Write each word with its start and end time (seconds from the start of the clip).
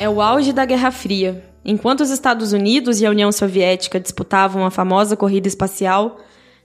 É 0.00 0.08
o 0.08 0.22
auge 0.22 0.50
da 0.50 0.64
Guerra 0.64 0.90
Fria. 0.90 1.44
Enquanto 1.62 2.00
os 2.00 2.08
Estados 2.08 2.54
Unidos 2.54 3.02
e 3.02 3.06
a 3.06 3.10
União 3.10 3.30
Soviética 3.30 4.00
disputavam 4.00 4.64
a 4.64 4.70
famosa 4.70 5.14
corrida 5.14 5.46
espacial, 5.46 6.18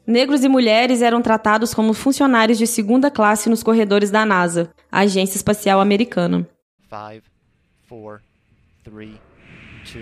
negros 0.07 0.45
e 0.45 0.47
mulheres 0.47 1.01
eram 1.01 1.21
tratados 1.21 1.73
como 1.73 1.93
funcionários 1.93 2.57
de 2.57 2.65
segunda 2.65 3.11
classe 3.11 3.49
nos 3.49 3.61
corredores 3.61 4.09
da 4.09 4.25
NASA, 4.25 4.69
a 4.89 5.01
Agência 5.01 5.35
Espacial 5.35 5.81
Americana. 5.81 6.47
Five, 6.89 7.23
four, 7.89 8.21
three, 8.85 9.19
two, 9.83 9.99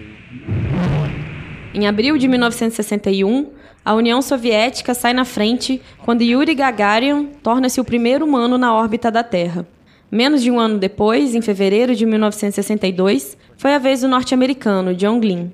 em 1.73 1.87
abril 1.87 2.19
de 2.19 2.27
1961, 2.27 3.51
a 3.83 3.95
União 3.95 4.21
Soviética 4.21 4.93
sai 4.93 5.11
na 5.11 5.25
frente 5.25 5.81
quando 6.05 6.21
Yuri 6.21 6.53
Gagarin 6.53 7.31
torna-se 7.41 7.81
o 7.81 7.83
primeiro 7.83 8.25
humano 8.25 8.59
na 8.59 8.75
órbita 8.75 9.09
da 9.09 9.23
Terra. 9.23 9.65
Menos 10.13 10.43
de 10.43 10.51
um 10.51 10.59
ano 10.59 10.77
depois, 10.77 11.33
em 11.33 11.41
fevereiro 11.41 11.95
de 11.95 12.05
1962, 12.05 13.35
foi 13.57 13.73
a 13.73 13.79
vez 13.79 14.01
do 14.01 14.07
norte-americano 14.07 14.93
John 14.93 15.19
Glenn. 15.19 15.47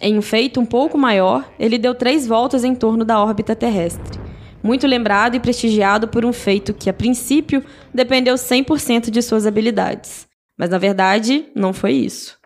Em 0.00 0.16
um 0.16 0.22
feito 0.22 0.60
um 0.60 0.64
pouco 0.64 0.96
maior, 0.96 1.44
ele 1.58 1.76
deu 1.76 1.92
três 1.92 2.24
voltas 2.24 2.62
em 2.62 2.72
torno 2.72 3.04
da 3.04 3.20
órbita 3.20 3.56
terrestre. 3.56 4.20
Muito 4.62 4.86
lembrado 4.86 5.34
e 5.34 5.40
prestigiado 5.40 6.06
por 6.06 6.24
um 6.24 6.32
feito 6.32 6.72
que, 6.72 6.88
a 6.88 6.92
princípio, 6.92 7.64
dependeu 7.92 8.36
100% 8.36 9.10
de 9.10 9.20
suas 9.20 9.44
habilidades. 9.44 10.28
Mas, 10.56 10.70
na 10.70 10.78
verdade, 10.78 11.46
não 11.52 11.72
foi 11.72 11.94
isso. 11.94 12.38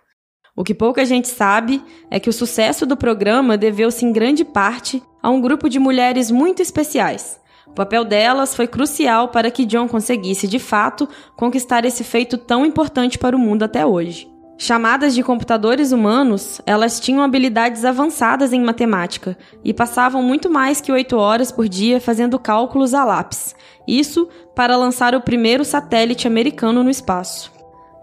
O 0.57 0.65
que 0.65 0.73
pouca 0.73 1.05
gente 1.05 1.29
sabe 1.29 1.83
é 2.11 2.19
que 2.19 2.31
o 2.31 2.33
sucesso 2.33 2.87
do 2.87 2.97
programa 2.97 3.59
deveu-se 3.59 4.03
em 4.03 4.13
grande 4.13 4.47
parte 4.47 5.03
a 5.23 5.29
um 5.29 5.43
grupo 5.43 5.69
de 5.69 5.79
mulheres 5.79 6.31
muito 6.31 6.63
especiais, 6.63 7.39
o 7.70 7.74
papel 7.74 8.05
delas 8.05 8.55
foi 8.55 8.66
crucial 8.66 9.29
para 9.29 9.51
que 9.51 9.65
John 9.65 9.88
conseguisse, 9.88 10.48
de 10.48 10.59
fato, 10.59 11.09
conquistar 11.37 11.85
esse 11.85 12.02
feito 12.02 12.37
tão 12.37 12.66
importante 12.66 13.16
para 13.16 13.37
o 13.37 13.38
mundo 13.38 13.62
até 13.62 13.87
hoje. 13.87 14.29
Chamadas 14.59 15.15
de 15.15 15.23
computadores 15.23 15.90
humanos, 15.90 16.60
elas 16.66 17.01
tinham 17.01 17.23
habilidades 17.23 17.85
avançadas 17.85 18.52
em 18.52 18.60
matemática 18.60 19.38
e 19.65 19.73
passavam 19.73 20.23
muito 20.23 20.51
mais 20.51 20.80
que 20.80 20.93
oito 20.93 21.16
horas 21.16 21.51
por 21.51 21.66
dia 21.66 21.99
fazendo 21.99 22.38
cálculos 22.38 22.93
a 22.93 23.04
lápis. 23.04 23.54
Isso 23.88 24.29
para 24.55 24.77
lançar 24.77 25.15
o 25.15 25.21
primeiro 25.23 25.65
satélite 25.65 26.27
americano 26.27 26.84
no 26.84 26.90
espaço. 26.90 27.51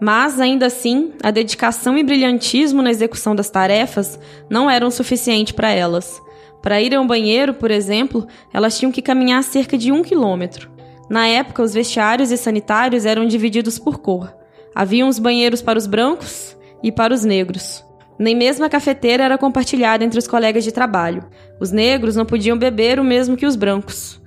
Mas, 0.00 0.40
ainda 0.40 0.66
assim, 0.66 1.12
a 1.22 1.30
dedicação 1.30 1.96
e 1.96 2.02
brilhantismo 2.02 2.82
na 2.82 2.90
execução 2.90 3.36
das 3.36 3.50
tarefas 3.50 4.18
não 4.48 4.68
eram 4.68 4.90
suficiente 4.90 5.52
para 5.52 5.70
elas. 5.70 6.20
Para 6.62 6.80
ir 6.80 6.94
ao 6.94 7.06
banheiro, 7.06 7.54
por 7.54 7.70
exemplo, 7.70 8.26
elas 8.52 8.78
tinham 8.78 8.92
que 8.92 9.02
caminhar 9.02 9.42
cerca 9.42 9.78
de 9.78 9.92
um 9.92 10.02
quilômetro. 10.02 10.70
Na 11.08 11.26
época, 11.26 11.62
os 11.62 11.72
vestiários 11.72 12.30
e 12.30 12.36
sanitários 12.36 13.06
eram 13.06 13.26
divididos 13.26 13.78
por 13.78 13.98
cor. 13.98 14.34
Havia 14.74 15.06
uns 15.06 15.18
banheiros 15.18 15.62
para 15.62 15.78
os 15.78 15.86
brancos 15.86 16.56
e 16.82 16.92
para 16.92 17.14
os 17.14 17.24
negros. 17.24 17.84
Nem 18.18 18.34
mesmo 18.34 18.64
a 18.64 18.68
cafeteira 18.68 19.24
era 19.24 19.38
compartilhada 19.38 20.04
entre 20.04 20.18
os 20.18 20.26
colegas 20.26 20.64
de 20.64 20.72
trabalho. 20.72 21.24
Os 21.60 21.70
negros 21.70 22.16
não 22.16 22.26
podiam 22.26 22.58
beber 22.58 22.98
o 22.98 23.04
mesmo 23.04 23.36
que 23.36 23.46
os 23.46 23.56
brancos. 23.56 24.20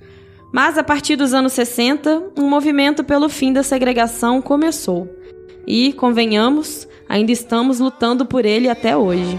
Mas 0.52 0.76
a 0.76 0.82
partir 0.82 1.16
dos 1.16 1.32
anos 1.32 1.52
60, 1.52 2.32
um 2.38 2.48
movimento 2.48 3.04
pelo 3.04 3.28
fim 3.28 3.52
da 3.52 3.62
segregação 3.62 4.42
começou. 4.42 5.08
E, 5.66 5.92
convenhamos, 5.92 6.88
ainda 7.08 7.32
estamos 7.32 7.78
lutando 7.78 8.26
por 8.26 8.44
ele 8.44 8.68
até 8.68 8.96
hoje. 8.96 9.38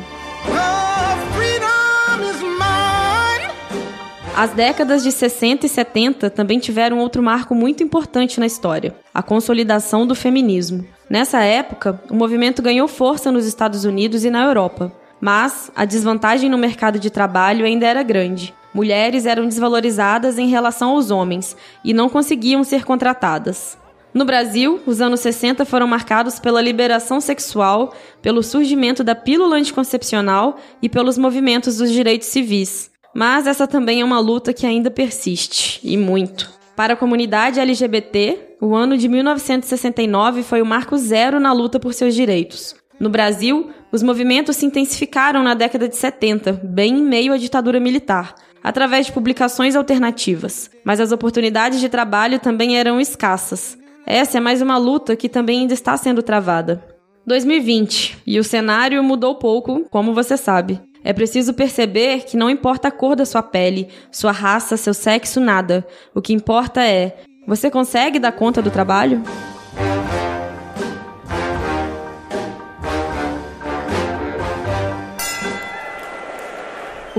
As 4.35 4.49
décadas 4.49 5.03
de 5.03 5.11
60 5.11 5.67
e 5.67 5.69
70 5.69 6.27
também 6.31 6.57
tiveram 6.57 6.97
outro 6.97 7.21
marco 7.21 7.53
muito 7.53 7.83
importante 7.83 8.39
na 8.39 8.47
história: 8.47 8.95
a 9.13 9.21
consolidação 9.21 10.07
do 10.07 10.15
feminismo. 10.15 10.83
Nessa 11.07 11.41
época, 11.41 12.01
o 12.09 12.15
movimento 12.15 12.59
ganhou 12.59 12.87
força 12.87 13.31
nos 13.31 13.45
Estados 13.45 13.85
Unidos 13.85 14.25
e 14.25 14.31
na 14.31 14.43
Europa, 14.43 14.91
mas 15.22 15.72
a 15.75 15.85
desvantagem 15.85 16.49
no 16.49 16.57
mercado 16.57 16.97
de 16.97 17.11
trabalho 17.11 17.63
ainda 17.63 17.85
era 17.85 18.01
grande. 18.01 18.55
Mulheres 18.73 19.27
eram 19.27 19.47
desvalorizadas 19.47 20.39
em 20.39 20.47
relação 20.47 20.89
aos 20.89 21.11
homens 21.11 21.55
e 21.85 21.93
não 21.93 22.09
conseguiam 22.09 22.63
ser 22.63 22.83
contratadas. 22.83 23.77
No 24.16 24.25
Brasil, 24.25 24.79
os 24.88 24.99
anos 24.99 25.19
60 25.19 25.63
foram 25.63 25.85
marcados 25.85 26.39
pela 26.39 26.61
liberação 26.61 27.22
sexual, 27.22 27.93
pelo 28.19 28.41
surgimento 28.41 29.03
da 29.03 29.13
pílula 29.13 29.57
anticoncepcional 29.57 30.57
e 30.81 30.89
pelos 30.89 31.19
movimentos 31.19 31.77
dos 31.77 31.91
direitos 31.91 32.29
civis. 32.29 32.92
Mas 33.13 33.46
essa 33.46 33.68
também 33.68 34.01
é 34.01 34.06
uma 34.06 34.19
luta 34.19 34.53
que 34.53 34.66
ainda 34.66 34.90
persiste, 34.90 35.79
e 35.84 35.96
muito. 35.97 36.51
Para 36.75 36.94
a 36.94 36.97
comunidade 36.97 37.59
LGBT, 37.59 38.56
o 38.59 38.74
ano 38.74 38.97
de 38.97 39.07
1969 39.07 40.41
foi 40.41 40.62
o 40.62 40.66
marco 40.66 40.97
zero 40.97 41.40
na 41.40 41.53
luta 41.53 41.79
por 41.79 41.94
seus 41.94 42.16
direitos. 42.16 42.75
No 43.00 43.09
Brasil, 43.09 43.69
os 43.91 44.02
movimentos 44.02 44.57
se 44.57 44.66
intensificaram 44.66 45.44
na 45.44 45.53
década 45.53 45.88
de 45.88 45.96
70, 45.96 46.53
bem 46.63 46.97
em 46.97 47.03
meio 47.03 47.34
à 47.34 47.38
ditadura 47.38 47.79
militar, 47.79 48.34
através 48.63 49.06
de 49.06 49.12
publicações 49.12 49.75
alternativas. 49.75 50.72
Mas 50.84 51.00
as 51.00 51.12
oportunidades 51.12 51.79
de 51.79 51.90
trabalho 51.90 52.40
também 52.40 52.78
eram 52.78 53.00
escassas. 53.00 53.78
Essa 54.06 54.40
é 54.40 54.41
mais 54.41 54.62
uma 54.62 54.78
luta 54.78 55.16
que 55.16 55.29
também 55.29 55.62
ainda 55.62 55.73
está 55.73 55.96
sendo 55.96 56.23
travada. 56.23 56.84
2020, 57.28 58.18
e 58.25 58.40
o 58.40 58.44
cenário 58.44 59.03
mudou 59.03 59.35
pouco, 59.35 59.85
como 59.90 60.13
você 60.13 60.35
sabe. 60.35 60.81
É 61.03 61.12
preciso 61.12 61.53
perceber 61.53 62.24
que 62.25 62.38
não 62.38 62.50
importa 62.50 62.88
a 62.88 62.91
cor 62.91 63.16
da 63.16 63.25
sua 63.25 63.44
pele, 63.44 63.90
sua 64.12 64.31
raça, 64.31 64.78
seu 64.78 64.94
sexo, 64.94 65.40
nada. 65.40 65.86
O 66.16 66.22
que 66.22 66.34
importa 66.34 66.84
é: 66.84 67.18
você 67.46 67.69
consegue 67.69 68.19
dar 68.19 68.31
conta 68.31 68.62
do 68.62 68.72
trabalho? 68.72 69.22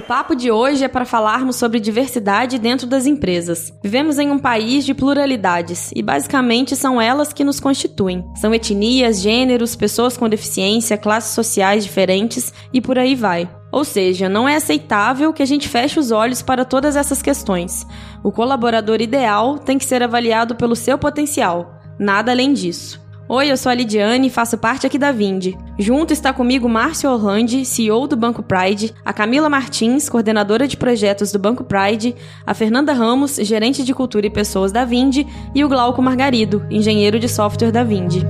Papo 0.04 0.34
de 0.34 0.50
hoje 0.50 0.84
é 0.84 0.88
para 0.88 1.04
falarmos 1.04 1.56
sobre 1.56 1.80
diversidade 1.80 2.58
dentro 2.58 2.86
das 2.86 3.06
empresas. 3.06 3.72
Vivemos 3.82 4.18
em 4.18 4.30
um 4.30 4.38
país 4.38 4.84
de 4.84 4.92
pluralidades 4.92 5.90
e 5.94 6.02
basicamente 6.02 6.76
são 6.76 7.00
elas 7.00 7.32
que 7.32 7.42
nos 7.42 7.58
constituem. 7.58 8.24
São 8.36 8.54
etnias, 8.54 9.20
gêneros, 9.20 9.74
pessoas 9.74 10.16
com 10.16 10.28
deficiência, 10.28 10.98
classes 10.98 11.34
sociais 11.34 11.84
diferentes 11.84 12.52
e 12.72 12.80
por 12.80 12.98
aí 12.98 13.14
vai. 13.14 13.50
Ou 13.72 13.84
seja, 13.84 14.28
não 14.28 14.48
é 14.48 14.56
aceitável 14.56 15.32
que 15.32 15.42
a 15.42 15.46
gente 15.46 15.68
feche 15.68 15.98
os 15.98 16.10
olhos 16.10 16.42
para 16.42 16.64
todas 16.64 16.96
essas 16.96 17.20
questões. 17.20 17.86
O 18.22 18.30
colaborador 18.30 19.00
ideal 19.00 19.58
tem 19.58 19.78
que 19.78 19.84
ser 19.84 20.02
avaliado 20.02 20.54
pelo 20.54 20.76
seu 20.76 20.96
potencial, 20.96 21.80
nada 21.98 22.30
além 22.30 22.52
disso. 22.52 23.03
Oi, 23.36 23.50
eu 23.50 23.56
sou 23.56 23.68
a 23.68 23.74
Lidiane 23.74 24.28
e 24.28 24.30
faço 24.30 24.56
parte 24.56 24.86
aqui 24.86 24.96
da 24.96 25.10
Vindi. 25.10 25.58
Junto 25.76 26.12
está 26.12 26.32
comigo 26.32 26.68
Márcio 26.68 27.10
Orlandi, 27.10 27.64
CEO 27.64 28.06
do 28.06 28.14
Banco 28.14 28.44
Pride, 28.44 28.94
a 29.04 29.12
Camila 29.12 29.48
Martins, 29.48 30.08
coordenadora 30.08 30.68
de 30.68 30.76
projetos 30.76 31.32
do 31.32 31.38
Banco 31.40 31.64
Pride, 31.64 32.14
a 32.46 32.54
Fernanda 32.54 32.92
Ramos, 32.92 33.34
gerente 33.42 33.82
de 33.82 33.92
cultura 33.92 34.24
e 34.24 34.30
pessoas 34.30 34.70
da 34.70 34.84
Vindi, 34.84 35.26
e 35.52 35.64
o 35.64 35.68
Glauco 35.68 36.00
Margarido, 36.00 36.64
engenheiro 36.70 37.18
de 37.18 37.28
software 37.28 37.72
da 37.72 37.82
Vindi. 37.82 38.24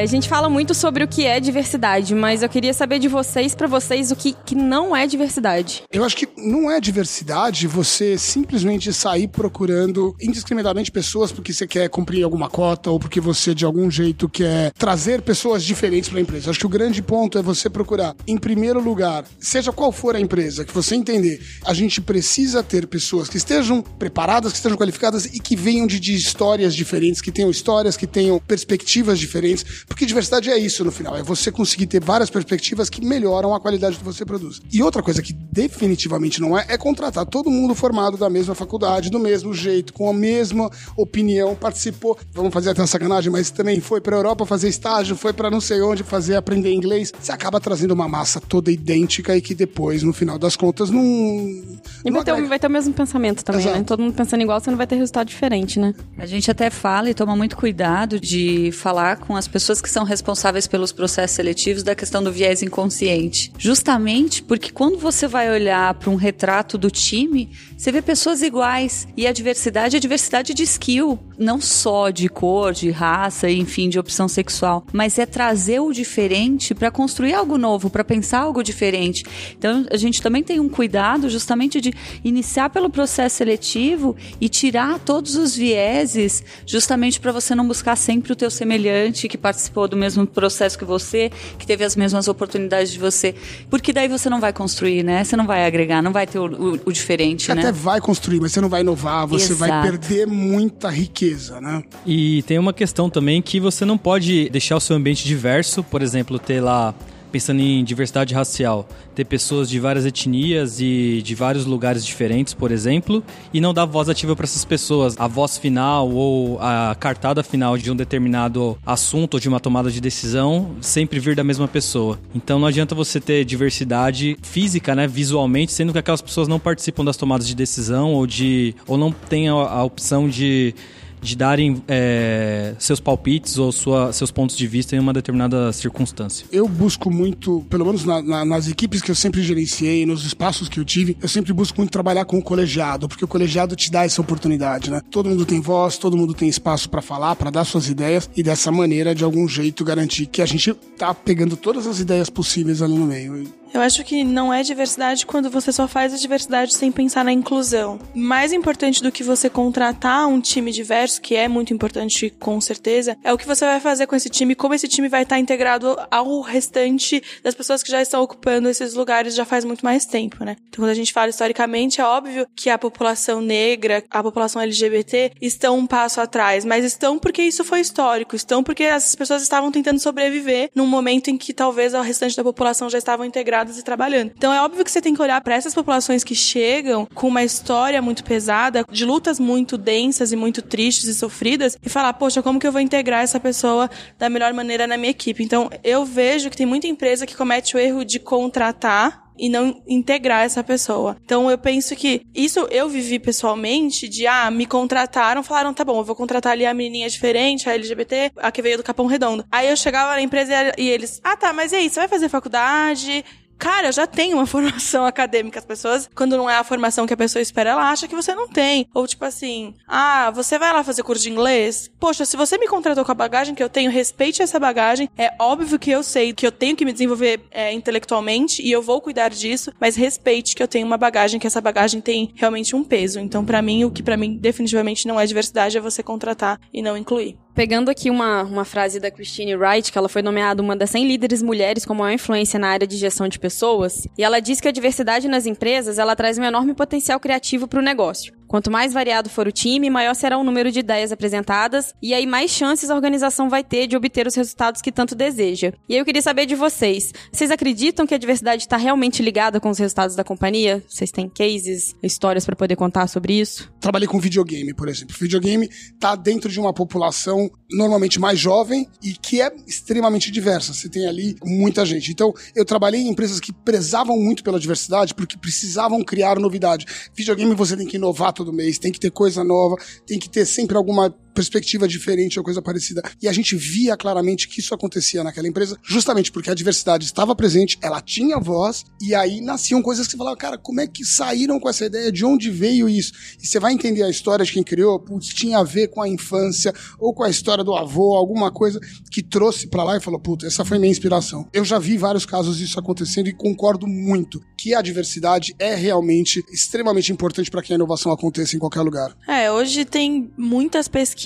É, 0.00 0.02
a 0.02 0.06
gente 0.06 0.30
fala 0.30 0.48
muito 0.48 0.74
sobre 0.74 1.04
o 1.04 1.08
que 1.08 1.26
é 1.26 1.38
diversidade, 1.38 2.14
mas 2.14 2.42
eu 2.42 2.48
queria 2.48 2.72
saber 2.72 2.98
de 2.98 3.06
vocês, 3.06 3.54
para 3.54 3.66
vocês, 3.66 4.10
o 4.10 4.16
que, 4.16 4.34
que 4.46 4.54
não 4.54 4.96
é 4.96 5.06
diversidade. 5.06 5.82
Eu 5.92 6.02
acho 6.02 6.16
que 6.16 6.26
não 6.38 6.70
é 6.70 6.80
diversidade 6.80 7.66
você 7.66 8.16
simplesmente 8.16 8.94
sair 8.94 9.28
procurando 9.28 10.16
indiscriminadamente 10.18 10.90
pessoas 10.90 11.30
porque 11.30 11.52
você 11.52 11.66
quer 11.66 11.90
cumprir 11.90 12.24
alguma 12.24 12.48
cota 12.48 12.90
ou 12.90 12.98
porque 12.98 13.20
você, 13.20 13.54
de 13.54 13.66
algum 13.66 13.90
jeito, 13.90 14.26
quer 14.26 14.72
trazer 14.72 15.20
pessoas 15.20 15.62
diferentes 15.62 16.08
para 16.08 16.18
a 16.18 16.22
empresa. 16.22 16.46
Eu 16.46 16.50
acho 16.52 16.60
que 16.60 16.66
o 16.66 16.70
grande 16.70 17.02
ponto 17.02 17.36
é 17.36 17.42
você 17.42 17.68
procurar, 17.68 18.16
em 18.26 18.38
primeiro 18.38 18.80
lugar, 18.80 19.26
seja 19.38 19.70
qual 19.70 19.92
for 19.92 20.16
a 20.16 20.20
empresa, 20.20 20.64
que 20.64 20.72
você 20.72 20.94
entender, 20.94 21.42
a 21.62 21.74
gente 21.74 22.00
precisa 22.00 22.62
ter 22.62 22.86
pessoas 22.86 23.28
que 23.28 23.36
estejam 23.36 23.82
preparadas, 23.82 24.52
que 24.52 24.56
estejam 24.56 24.78
qualificadas 24.78 25.26
e 25.26 25.38
que 25.38 25.54
venham 25.54 25.86
de, 25.86 26.00
de 26.00 26.14
histórias 26.14 26.74
diferentes, 26.74 27.20
que 27.20 27.30
tenham 27.30 27.50
histórias, 27.50 27.98
que 27.98 28.06
tenham 28.06 28.38
perspectivas 28.38 29.18
diferentes 29.18 29.84
porque 29.90 30.06
diversidade 30.06 30.48
é 30.48 30.56
isso 30.56 30.84
no 30.84 30.92
final, 30.92 31.16
é 31.16 31.22
você 31.22 31.50
conseguir 31.50 31.88
ter 31.88 32.00
várias 32.00 32.30
perspectivas 32.30 32.88
que 32.88 33.04
melhoram 33.04 33.52
a 33.52 33.60
qualidade 33.60 33.96
que 33.98 34.04
você 34.04 34.24
produz. 34.24 34.62
E 34.72 34.80
outra 34.84 35.02
coisa 35.02 35.20
que 35.20 35.32
definitivamente 35.32 36.40
não 36.40 36.56
é, 36.56 36.64
é 36.68 36.78
contratar 36.78 37.26
todo 37.26 37.50
mundo 37.50 37.74
formado 37.74 38.16
da 38.16 38.30
mesma 38.30 38.54
faculdade, 38.54 39.10
do 39.10 39.18
mesmo 39.18 39.52
jeito, 39.52 39.92
com 39.92 40.08
a 40.08 40.14
mesma 40.14 40.70
opinião, 40.96 41.56
participou, 41.56 42.16
vamos 42.32 42.54
fazer 42.54 42.70
até 42.70 42.80
uma 42.80 42.86
sacanagem, 42.86 43.32
mas 43.32 43.50
também 43.50 43.80
foi 43.80 44.00
pra 44.00 44.16
Europa 44.16 44.46
fazer 44.46 44.68
estágio, 44.68 45.16
foi 45.16 45.32
para 45.32 45.50
não 45.50 45.60
sei 45.60 45.82
onde 45.82 46.04
fazer 46.04 46.36
aprender 46.36 46.72
inglês. 46.72 47.12
Você 47.20 47.32
acaba 47.32 47.60
trazendo 47.60 47.92
uma 47.92 48.08
massa 48.08 48.40
toda 48.40 48.70
idêntica 48.70 49.36
e 49.36 49.40
que 49.40 49.56
depois, 49.56 50.04
no 50.04 50.12
final 50.12 50.38
das 50.38 50.54
contas, 50.54 50.88
não. 50.88 51.02
E 51.02 52.10
vai, 52.12 52.22
ter, 52.22 52.46
vai 52.46 52.58
ter 52.60 52.68
o 52.68 52.70
mesmo 52.70 52.94
pensamento 52.94 53.44
também, 53.44 53.64
né? 53.64 53.70
Exato. 53.70 53.78
né? 53.80 53.84
Todo 53.84 54.02
mundo 54.02 54.14
pensando 54.14 54.40
igual, 54.40 54.60
você 54.60 54.70
não 54.70 54.78
vai 54.78 54.86
ter 54.86 54.94
resultado 54.94 55.26
diferente, 55.26 55.80
né? 55.80 55.92
A 56.16 56.26
gente 56.26 56.48
até 56.48 56.70
fala 56.70 57.10
e 57.10 57.14
toma 57.14 57.34
muito 57.34 57.56
cuidado 57.56 58.20
de 58.20 58.70
falar 58.72 59.16
com 59.16 59.36
as 59.36 59.48
pessoas 59.48 59.79
que 59.80 59.90
são 59.90 60.04
responsáveis 60.04 60.66
pelos 60.66 60.92
processos 60.92 61.36
seletivos 61.36 61.82
da 61.82 61.94
questão 61.94 62.22
do 62.22 62.32
viés 62.32 62.62
inconsciente. 62.62 63.52
Justamente 63.58 64.42
porque 64.42 64.70
quando 64.70 64.98
você 64.98 65.26
vai 65.26 65.50
olhar 65.50 65.94
para 65.94 66.10
um 66.10 66.16
retrato 66.16 66.76
do 66.76 66.90
time, 66.90 67.50
você 67.80 67.90
vê 67.90 68.02
pessoas 68.02 68.42
iguais. 68.42 69.08
E 69.16 69.26
a 69.26 69.32
diversidade 69.32 69.96
é 69.96 70.00
diversidade 70.00 70.52
de 70.52 70.62
skill, 70.64 71.18
não 71.38 71.58
só 71.58 72.10
de 72.10 72.28
cor, 72.28 72.74
de 72.74 72.90
raça, 72.90 73.48
enfim, 73.50 73.88
de 73.88 73.98
opção 73.98 74.28
sexual, 74.28 74.84
mas 74.92 75.18
é 75.18 75.24
trazer 75.24 75.80
o 75.80 75.90
diferente 75.90 76.74
para 76.74 76.90
construir 76.90 77.32
algo 77.32 77.56
novo, 77.56 77.88
para 77.88 78.04
pensar 78.04 78.40
algo 78.40 78.62
diferente. 78.62 79.24
Então, 79.56 79.86
a 79.90 79.96
gente 79.96 80.20
também 80.20 80.42
tem 80.42 80.60
um 80.60 80.68
cuidado 80.68 81.30
justamente 81.30 81.80
de 81.80 81.94
iniciar 82.22 82.68
pelo 82.68 82.90
processo 82.90 83.36
seletivo 83.36 84.14
e 84.38 84.50
tirar 84.50 84.98
todos 84.98 85.36
os 85.36 85.56
vieses, 85.56 86.44
justamente 86.66 87.18
para 87.18 87.32
você 87.32 87.54
não 87.54 87.66
buscar 87.66 87.96
sempre 87.96 88.30
o 88.30 88.36
teu 88.36 88.50
semelhante 88.50 89.26
que 89.26 89.38
participou 89.38 89.88
do 89.88 89.96
mesmo 89.96 90.26
processo 90.26 90.78
que 90.78 90.84
você, 90.84 91.32
que 91.58 91.66
teve 91.66 91.82
as 91.82 91.96
mesmas 91.96 92.28
oportunidades 92.28 92.92
de 92.92 92.98
você, 92.98 93.34
porque 93.70 93.90
daí 93.90 94.06
você 94.06 94.28
não 94.28 94.38
vai 94.38 94.52
construir, 94.52 95.02
né? 95.02 95.24
Você 95.24 95.34
não 95.34 95.46
vai 95.46 95.64
agregar, 95.64 96.02
não 96.02 96.12
vai 96.12 96.26
ter 96.26 96.38
o, 96.38 96.44
o, 96.44 96.80
o 96.84 96.92
diferente, 96.92 97.46
você 97.46 97.54
né? 97.54 97.69
Vai 97.72 98.00
construir, 98.00 98.40
mas 98.40 98.52
você 98.52 98.60
não 98.60 98.68
vai 98.68 98.80
inovar, 98.80 99.26
você 99.26 99.52
Exato. 99.52 99.70
vai 99.70 99.82
perder 99.82 100.26
muita 100.26 100.88
riqueza, 100.90 101.60
né? 101.60 101.82
E 102.06 102.42
tem 102.42 102.58
uma 102.58 102.72
questão 102.72 103.08
também 103.08 103.40
que 103.40 103.60
você 103.60 103.84
não 103.84 103.96
pode 103.96 104.48
deixar 104.50 104.76
o 104.76 104.80
seu 104.80 104.96
ambiente 104.96 105.24
diverso, 105.24 105.82
por 105.82 106.02
exemplo, 106.02 106.38
ter 106.38 106.60
lá 106.60 106.94
pensando 107.30 107.60
em 107.60 107.82
diversidade 107.84 108.34
racial, 108.34 108.88
ter 109.14 109.24
pessoas 109.24 109.68
de 109.68 109.78
várias 109.80 110.04
etnias 110.04 110.80
e 110.80 111.22
de 111.22 111.34
vários 111.34 111.64
lugares 111.64 112.04
diferentes, 112.04 112.52
por 112.52 112.70
exemplo, 112.70 113.22
e 113.52 113.60
não 113.60 113.72
dar 113.72 113.84
voz 113.84 114.08
ativa 114.08 114.36
para 114.36 114.44
essas 114.44 114.64
pessoas. 114.64 115.14
A 115.18 115.26
voz 115.26 115.56
final 115.56 116.10
ou 116.10 116.58
a 116.60 116.96
cartada 116.98 117.42
final 117.42 117.78
de 117.78 117.90
um 117.90 117.96
determinado 117.96 118.76
assunto 118.84 119.34
ou 119.34 119.40
de 119.40 119.48
uma 119.48 119.60
tomada 119.60 119.90
de 119.90 120.00
decisão 120.00 120.76
sempre 120.80 121.18
vir 121.18 121.36
da 121.36 121.44
mesma 121.44 121.68
pessoa. 121.68 122.18
Então 122.34 122.58
não 122.58 122.66
adianta 122.66 122.94
você 122.94 123.20
ter 123.20 123.44
diversidade 123.44 124.36
física, 124.42 124.94
né, 124.94 125.06
visualmente, 125.06 125.72
sendo 125.72 125.92
que 125.92 125.98
aquelas 125.98 126.22
pessoas 126.22 126.48
não 126.48 126.58
participam 126.58 127.04
das 127.04 127.16
tomadas 127.16 127.46
de 127.46 127.54
decisão 127.54 128.12
ou 128.14 128.26
de 128.26 128.74
ou 128.86 128.98
não 128.98 129.12
têm 129.12 129.48
a, 129.48 129.52
a 129.52 129.84
opção 129.84 130.28
de 130.28 130.74
de 131.20 131.36
darem 131.36 131.82
é, 131.86 132.74
seus 132.78 133.00
palpites 133.00 133.58
ou 133.58 133.72
sua, 133.72 134.12
seus 134.12 134.30
pontos 134.30 134.56
de 134.56 134.66
vista 134.66 134.96
em 134.96 134.98
uma 134.98 135.12
determinada 135.12 135.72
circunstância. 135.72 136.46
Eu 136.50 136.66
busco 136.68 137.10
muito, 137.10 137.64
pelo 137.68 137.84
menos 137.84 138.04
na, 138.04 138.22
na, 138.22 138.44
nas 138.44 138.68
equipes 138.68 139.02
que 139.02 139.10
eu 139.10 139.14
sempre 139.14 139.42
gerenciei, 139.42 140.06
nos 140.06 140.24
espaços 140.24 140.68
que 140.68 140.80
eu 140.80 140.84
tive, 140.84 141.16
eu 141.20 141.28
sempre 141.28 141.52
busco 141.52 141.78
muito 141.78 141.90
trabalhar 141.90 142.24
com 142.24 142.38
o 142.38 142.42
colegiado, 142.42 143.08
porque 143.08 143.24
o 143.24 143.28
colegiado 143.28 143.76
te 143.76 143.90
dá 143.90 144.04
essa 144.04 144.20
oportunidade, 144.20 144.90
né? 144.90 145.00
Todo 145.10 145.28
mundo 145.28 145.44
tem 145.44 145.60
voz, 145.60 145.98
todo 145.98 146.16
mundo 146.16 146.34
tem 146.34 146.48
espaço 146.48 146.88
para 146.88 147.02
falar, 147.02 147.36
para 147.36 147.50
dar 147.50 147.64
suas 147.64 147.88
ideias 147.88 148.30
e 148.36 148.42
dessa 148.42 148.70
maneira, 148.70 149.14
de 149.14 149.24
algum 149.24 149.46
jeito, 149.46 149.84
garantir 149.84 150.26
que 150.26 150.42
a 150.42 150.46
gente 150.46 150.72
tá 150.96 151.14
pegando 151.14 151.56
todas 151.56 151.86
as 151.86 152.00
ideias 152.00 152.30
possíveis 152.30 152.82
ali 152.82 152.94
no 152.94 153.06
meio. 153.06 153.59
Eu 153.72 153.80
acho 153.80 154.02
que 154.02 154.24
não 154.24 154.52
é 154.52 154.62
diversidade 154.62 155.24
quando 155.24 155.48
você 155.48 155.72
só 155.72 155.86
faz 155.86 156.12
a 156.12 156.16
diversidade 156.16 156.74
sem 156.74 156.90
pensar 156.90 157.24
na 157.24 157.32
inclusão. 157.32 158.00
Mais 158.12 158.52
importante 158.52 159.00
do 159.00 159.12
que 159.12 159.22
você 159.22 159.48
contratar 159.48 160.26
um 160.26 160.40
time 160.40 160.72
diverso, 160.72 161.20
que 161.20 161.36
é 161.36 161.46
muito 161.46 161.72
importante 161.72 162.30
com 162.30 162.60
certeza, 162.60 163.16
é 163.22 163.32
o 163.32 163.38
que 163.38 163.46
você 163.46 163.64
vai 163.64 163.78
fazer 163.78 164.08
com 164.08 164.16
esse 164.16 164.28
time, 164.28 164.56
como 164.56 164.74
esse 164.74 164.88
time 164.88 165.08
vai 165.08 165.22
estar 165.22 165.38
integrado 165.38 165.96
ao 166.10 166.40
restante 166.40 167.22
das 167.44 167.54
pessoas 167.54 167.82
que 167.82 167.90
já 167.90 168.02
estão 168.02 168.22
ocupando 168.22 168.68
esses 168.68 168.94
lugares 168.94 169.36
já 169.36 169.44
faz 169.44 169.64
muito 169.64 169.84
mais 169.84 170.04
tempo, 170.04 170.44
né? 170.44 170.56
Então, 170.68 170.82
quando 170.82 170.90
a 170.90 170.94
gente 170.94 171.12
fala 171.12 171.30
historicamente, 171.30 172.00
é 172.00 172.04
óbvio 172.04 172.46
que 172.56 172.70
a 172.70 172.78
população 172.78 173.40
negra, 173.40 174.02
a 174.10 174.22
população 174.22 174.60
LGBT 174.60 175.32
estão 175.40 175.78
um 175.78 175.86
passo 175.86 176.20
atrás, 176.20 176.64
mas 176.64 176.84
estão 176.84 177.18
porque 177.18 177.42
isso 177.42 177.62
foi 177.62 177.80
histórico, 177.80 178.34
estão 178.34 178.64
porque 178.64 178.84
as 178.84 179.14
pessoas 179.14 179.42
estavam 179.42 179.70
tentando 179.70 180.00
sobreviver 180.00 180.70
num 180.74 180.86
momento 180.86 181.28
em 181.28 181.38
que 181.38 181.52
talvez 181.52 181.94
o 181.94 182.00
restante 182.00 182.36
da 182.36 182.42
população 182.42 182.90
já 182.90 182.98
estavam 182.98 183.24
integrados 183.60 183.78
e 183.78 183.82
trabalhando. 183.82 184.32
Então 184.36 184.52
é 184.52 184.62
óbvio 184.62 184.84
que 184.84 184.90
você 184.90 185.00
tem 185.00 185.14
que 185.14 185.22
olhar 185.22 185.40
para 185.40 185.54
essas 185.54 185.74
populações 185.74 186.24
que 186.24 186.34
chegam 186.34 187.06
com 187.14 187.28
uma 187.28 187.44
história 187.44 188.00
muito 188.00 188.24
pesada, 188.24 188.84
de 188.90 189.04
lutas 189.04 189.38
muito 189.38 189.76
densas 189.76 190.32
e 190.32 190.36
muito 190.36 190.62
tristes 190.62 191.08
e 191.08 191.14
sofridas, 191.14 191.76
e 191.82 191.88
falar, 191.88 192.12
poxa, 192.14 192.42
como 192.42 192.58
que 192.58 192.66
eu 192.66 192.72
vou 192.72 192.80
integrar 192.80 193.22
essa 193.22 193.38
pessoa 193.38 193.90
da 194.18 194.28
melhor 194.28 194.52
maneira 194.52 194.86
na 194.86 194.96
minha 194.96 195.10
equipe? 195.10 195.42
Então 195.42 195.68
eu 195.84 196.04
vejo 196.04 196.50
que 196.50 196.56
tem 196.56 196.66
muita 196.66 196.86
empresa 196.86 197.26
que 197.26 197.36
comete 197.36 197.76
o 197.76 197.78
erro 197.78 198.04
de 198.04 198.18
contratar 198.18 199.30
e 199.40 199.48
não 199.48 199.82
integrar 199.88 200.44
essa 200.44 200.62
pessoa. 200.62 201.16
Então 201.24 201.50
eu 201.50 201.56
penso 201.56 201.96
que 201.96 202.22
isso 202.34 202.60
eu 202.70 202.88
vivi 202.88 203.18
pessoalmente 203.18 204.06
de 204.06 204.26
ah, 204.26 204.50
me 204.50 204.66
contrataram, 204.66 205.42
falaram, 205.42 205.72
tá 205.72 205.82
bom, 205.82 205.98
eu 205.98 206.04
vou 206.04 206.14
contratar 206.14 206.52
ali 206.52 206.66
a 206.66 206.74
menininha 206.74 207.08
diferente, 207.08 207.68
a 207.68 207.72
LGBT, 207.72 208.32
a 208.36 208.52
que 208.52 208.60
veio 208.60 208.76
do 208.76 208.82
Capão 208.82 209.06
Redondo. 209.06 209.44
Aí 209.50 209.68
eu 209.68 209.76
chegava 209.76 210.12
na 210.12 210.20
empresa 210.20 210.52
e 210.76 210.86
eles, 210.86 211.20
ah 211.24 211.36
tá, 211.36 211.52
mas 211.52 211.72
e 211.72 211.76
aí, 211.76 211.88
você 211.88 212.00
vai 212.00 212.08
fazer 212.08 212.28
faculdade? 212.28 213.24
Cara, 213.60 213.92
já 213.92 214.06
tenho 214.06 214.38
uma 214.38 214.46
formação 214.48 215.04
acadêmica. 215.04 215.58
As 215.58 215.64
pessoas, 215.64 216.08
quando 216.14 216.36
não 216.36 216.48
é 216.48 216.56
a 216.56 216.64
formação 216.64 217.06
que 217.06 217.12
a 217.12 217.16
pessoa 217.16 217.42
espera, 217.42 217.70
ela 217.70 217.90
acha 217.90 218.08
que 218.08 218.16
você 218.16 218.34
não 218.34 218.48
tem. 218.48 218.88
Ou 218.94 219.06
tipo 219.06 219.24
assim, 219.24 219.74
ah, 219.86 220.30
você 220.30 220.58
vai 220.58 220.72
lá 220.72 220.82
fazer 220.82 221.02
curso 221.02 221.22
de 221.22 221.30
inglês? 221.30 221.90
Poxa, 222.00 222.24
se 222.24 222.36
você 222.36 222.56
me 222.56 222.66
contratou 222.66 223.04
com 223.04 223.12
a 223.12 223.14
bagagem 223.14 223.54
que 223.54 223.62
eu 223.62 223.68
tenho, 223.68 223.90
respeite 223.90 224.40
essa 224.40 224.58
bagagem. 224.58 225.10
É 225.16 225.34
óbvio 225.38 225.78
que 225.78 225.90
eu 225.90 226.02
sei 226.02 226.32
que 226.32 226.46
eu 226.46 226.50
tenho 226.50 226.74
que 226.74 226.86
me 226.86 226.92
desenvolver 226.92 227.40
é, 227.50 227.70
intelectualmente 227.72 228.62
e 228.62 228.72
eu 228.72 228.80
vou 228.80 229.00
cuidar 229.00 229.28
disso, 229.28 229.72
mas 229.78 229.94
respeite 229.94 230.56
que 230.56 230.62
eu 230.62 230.68
tenho 230.68 230.86
uma 230.86 230.96
bagagem, 230.96 231.38
que 231.38 231.46
essa 231.46 231.60
bagagem 231.60 232.00
tem 232.00 232.32
realmente 232.34 232.74
um 232.74 232.82
peso. 232.82 233.20
Então, 233.20 233.44
para 233.44 233.60
mim, 233.60 233.84
o 233.84 233.90
que 233.90 234.02
para 234.02 234.16
mim 234.16 234.38
definitivamente 234.38 235.06
não 235.06 235.20
é 235.20 235.26
diversidade 235.26 235.76
é 235.76 235.80
você 235.80 236.02
contratar 236.02 236.58
e 236.72 236.80
não 236.80 236.96
incluir. 236.96 237.36
Pegando 237.60 237.90
aqui 237.90 238.08
uma, 238.08 238.42
uma 238.42 238.64
frase 238.64 238.98
da 238.98 239.10
Christine 239.10 239.54
Wright, 239.54 239.92
que 239.92 239.98
ela 239.98 240.08
foi 240.08 240.22
nomeada 240.22 240.62
uma 240.62 240.74
das 240.74 240.88
100 240.88 241.06
líderes 241.06 241.42
mulheres 241.42 241.84
com 241.84 241.92
maior 241.92 242.14
influência 242.14 242.58
na 242.58 242.68
área 242.68 242.86
de 242.86 242.96
gestão 242.96 243.28
de 243.28 243.38
pessoas, 243.38 244.08
e 244.16 244.24
ela 244.24 244.40
diz 244.40 244.62
que 244.62 244.68
a 244.68 244.72
diversidade 244.72 245.28
nas 245.28 245.44
empresas 245.44 245.98
ela 245.98 246.16
traz 246.16 246.38
um 246.38 246.42
enorme 246.42 246.72
potencial 246.72 247.20
criativo 247.20 247.68
para 247.68 247.78
o 247.78 247.82
negócio. 247.82 248.39
Quanto 248.50 248.68
mais 248.68 248.92
variado 248.92 249.30
for 249.30 249.46
o 249.46 249.52
time, 249.52 249.88
maior 249.88 250.12
será 250.12 250.36
o 250.36 250.42
número 250.42 250.72
de 250.72 250.80
ideias 250.80 251.12
apresentadas 251.12 251.94
e 252.02 252.12
aí 252.12 252.26
mais 252.26 252.50
chances 252.50 252.90
a 252.90 252.96
organização 252.96 253.48
vai 253.48 253.62
ter 253.62 253.86
de 253.86 253.96
obter 253.96 254.26
os 254.26 254.34
resultados 254.34 254.82
que 254.82 254.90
tanto 254.90 255.14
deseja. 255.14 255.72
E 255.88 255.94
aí 255.94 256.00
eu 256.00 256.04
queria 256.04 256.20
saber 256.20 256.46
de 256.46 256.56
vocês, 256.56 257.12
vocês 257.32 257.52
acreditam 257.52 258.08
que 258.08 258.12
a 258.12 258.18
diversidade 258.18 258.62
está 258.62 258.76
realmente 258.76 259.22
ligada 259.22 259.60
com 259.60 259.70
os 259.70 259.78
resultados 259.78 260.16
da 260.16 260.24
companhia? 260.24 260.82
Vocês 260.88 261.12
têm 261.12 261.28
cases, 261.28 261.94
histórias 262.02 262.44
para 262.44 262.56
poder 262.56 262.74
contar 262.74 263.06
sobre 263.06 263.34
isso? 263.34 263.72
Trabalhei 263.78 264.08
com 264.08 264.18
videogame, 264.18 264.74
por 264.74 264.88
exemplo. 264.88 265.14
O 265.14 265.20
videogame 265.20 265.68
está 265.68 266.16
dentro 266.16 266.50
de 266.50 266.58
uma 266.58 266.74
população 266.74 267.48
normalmente 267.72 268.18
mais 268.18 268.38
jovem 268.38 268.88
e 269.02 269.12
que 269.12 269.40
é 269.40 269.52
extremamente 269.66 270.30
diversa. 270.30 270.72
Você 270.72 270.88
tem 270.88 271.06
ali 271.06 271.36
muita 271.44 271.84
gente. 271.84 272.10
Então, 272.10 272.32
eu 272.54 272.64
trabalhei 272.64 273.00
em 273.00 273.08
empresas 273.08 273.40
que 273.40 273.52
prezavam 273.52 274.16
muito 274.18 274.42
pela 274.42 274.58
diversidade 274.58 275.14
porque 275.14 275.38
precisavam 275.38 276.02
criar 276.02 276.38
novidade. 276.38 276.86
Videogame 277.14 277.54
você 277.54 277.76
tem 277.76 277.86
que 277.86 277.96
inovar 277.96 278.32
todo 278.32 278.52
mês, 278.52 278.78
tem 278.78 278.92
que 278.92 279.00
ter 279.00 279.10
coisa 279.10 279.44
nova, 279.44 279.76
tem 280.06 280.18
que 280.18 280.28
ter 280.28 280.44
sempre 280.44 280.76
alguma 280.76 281.14
perspectiva 281.34 281.86
diferente 281.86 282.38
ou 282.38 282.44
coisa 282.44 282.60
parecida. 282.60 283.02
E 283.20 283.28
a 283.28 283.32
gente 283.32 283.56
via 283.56 283.96
claramente 283.96 284.48
que 284.48 284.60
isso 284.60 284.74
acontecia 284.74 285.22
naquela 285.22 285.48
empresa, 285.48 285.76
justamente 285.82 286.30
porque 286.32 286.50
a 286.50 286.54
diversidade 286.54 287.04
estava 287.04 287.34
presente, 287.34 287.78
ela 287.82 288.00
tinha 288.00 288.38
voz, 288.38 288.84
e 289.00 289.14
aí 289.14 289.40
nasciam 289.40 289.82
coisas 289.82 290.06
que 290.06 290.12
você 290.12 290.18
falava, 290.18 290.36
cara, 290.36 290.58
como 290.58 290.80
é 290.80 290.86
que 290.86 291.04
saíram 291.04 291.58
com 291.60 291.68
essa 291.68 291.86
ideia? 291.86 292.10
De 292.10 292.24
onde 292.24 292.50
veio 292.50 292.88
isso? 292.88 293.12
E 293.42 293.46
você 293.46 293.58
vai 293.58 293.72
entender 293.72 294.02
a 294.02 294.10
história 294.10 294.44
de 294.44 294.52
quem 294.52 294.62
criou, 294.62 294.98
putz, 294.98 295.28
tinha 295.28 295.58
a 295.58 295.64
ver 295.64 295.88
com 295.88 296.02
a 296.02 296.08
infância, 296.08 296.72
ou 296.98 297.14
com 297.14 297.22
a 297.22 297.30
história 297.30 297.62
do 297.62 297.74
avô, 297.74 298.14
alguma 298.14 298.50
coisa 298.50 298.80
que 299.10 299.22
trouxe 299.22 299.68
para 299.68 299.84
lá 299.84 299.96
e 299.96 300.00
falou, 300.00 300.20
puta, 300.20 300.46
essa 300.46 300.64
foi 300.64 300.78
minha 300.78 300.90
inspiração. 300.90 301.48
Eu 301.52 301.64
já 301.64 301.78
vi 301.78 301.96
vários 301.96 302.26
casos 302.26 302.58
disso 302.58 302.78
acontecendo 302.78 303.28
e 303.28 303.32
concordo 303.32 303.86
muito 303.86 304.40
que 304.56 304.74
a 304.74 304.82
diversidade 304.82 305.54
é 305.58 305.74
realmente 305.74 306.42
extremamente 306.52 307.12
importante 307.12 307.50
para 307.50 307.62
que 307.62 307.72
a 307.72 307.76
inovação 307.76 308.12
aconteça 308.12 308.56
em 308.56 308.58
qualquer 308.58 308.82
lugar. 308.82 309.16
É, 309.26 309.50
hoje 309.50 309.84
tem 309.84 310.30
muitas 310.36 310.88
pesquisas 310.88 311.19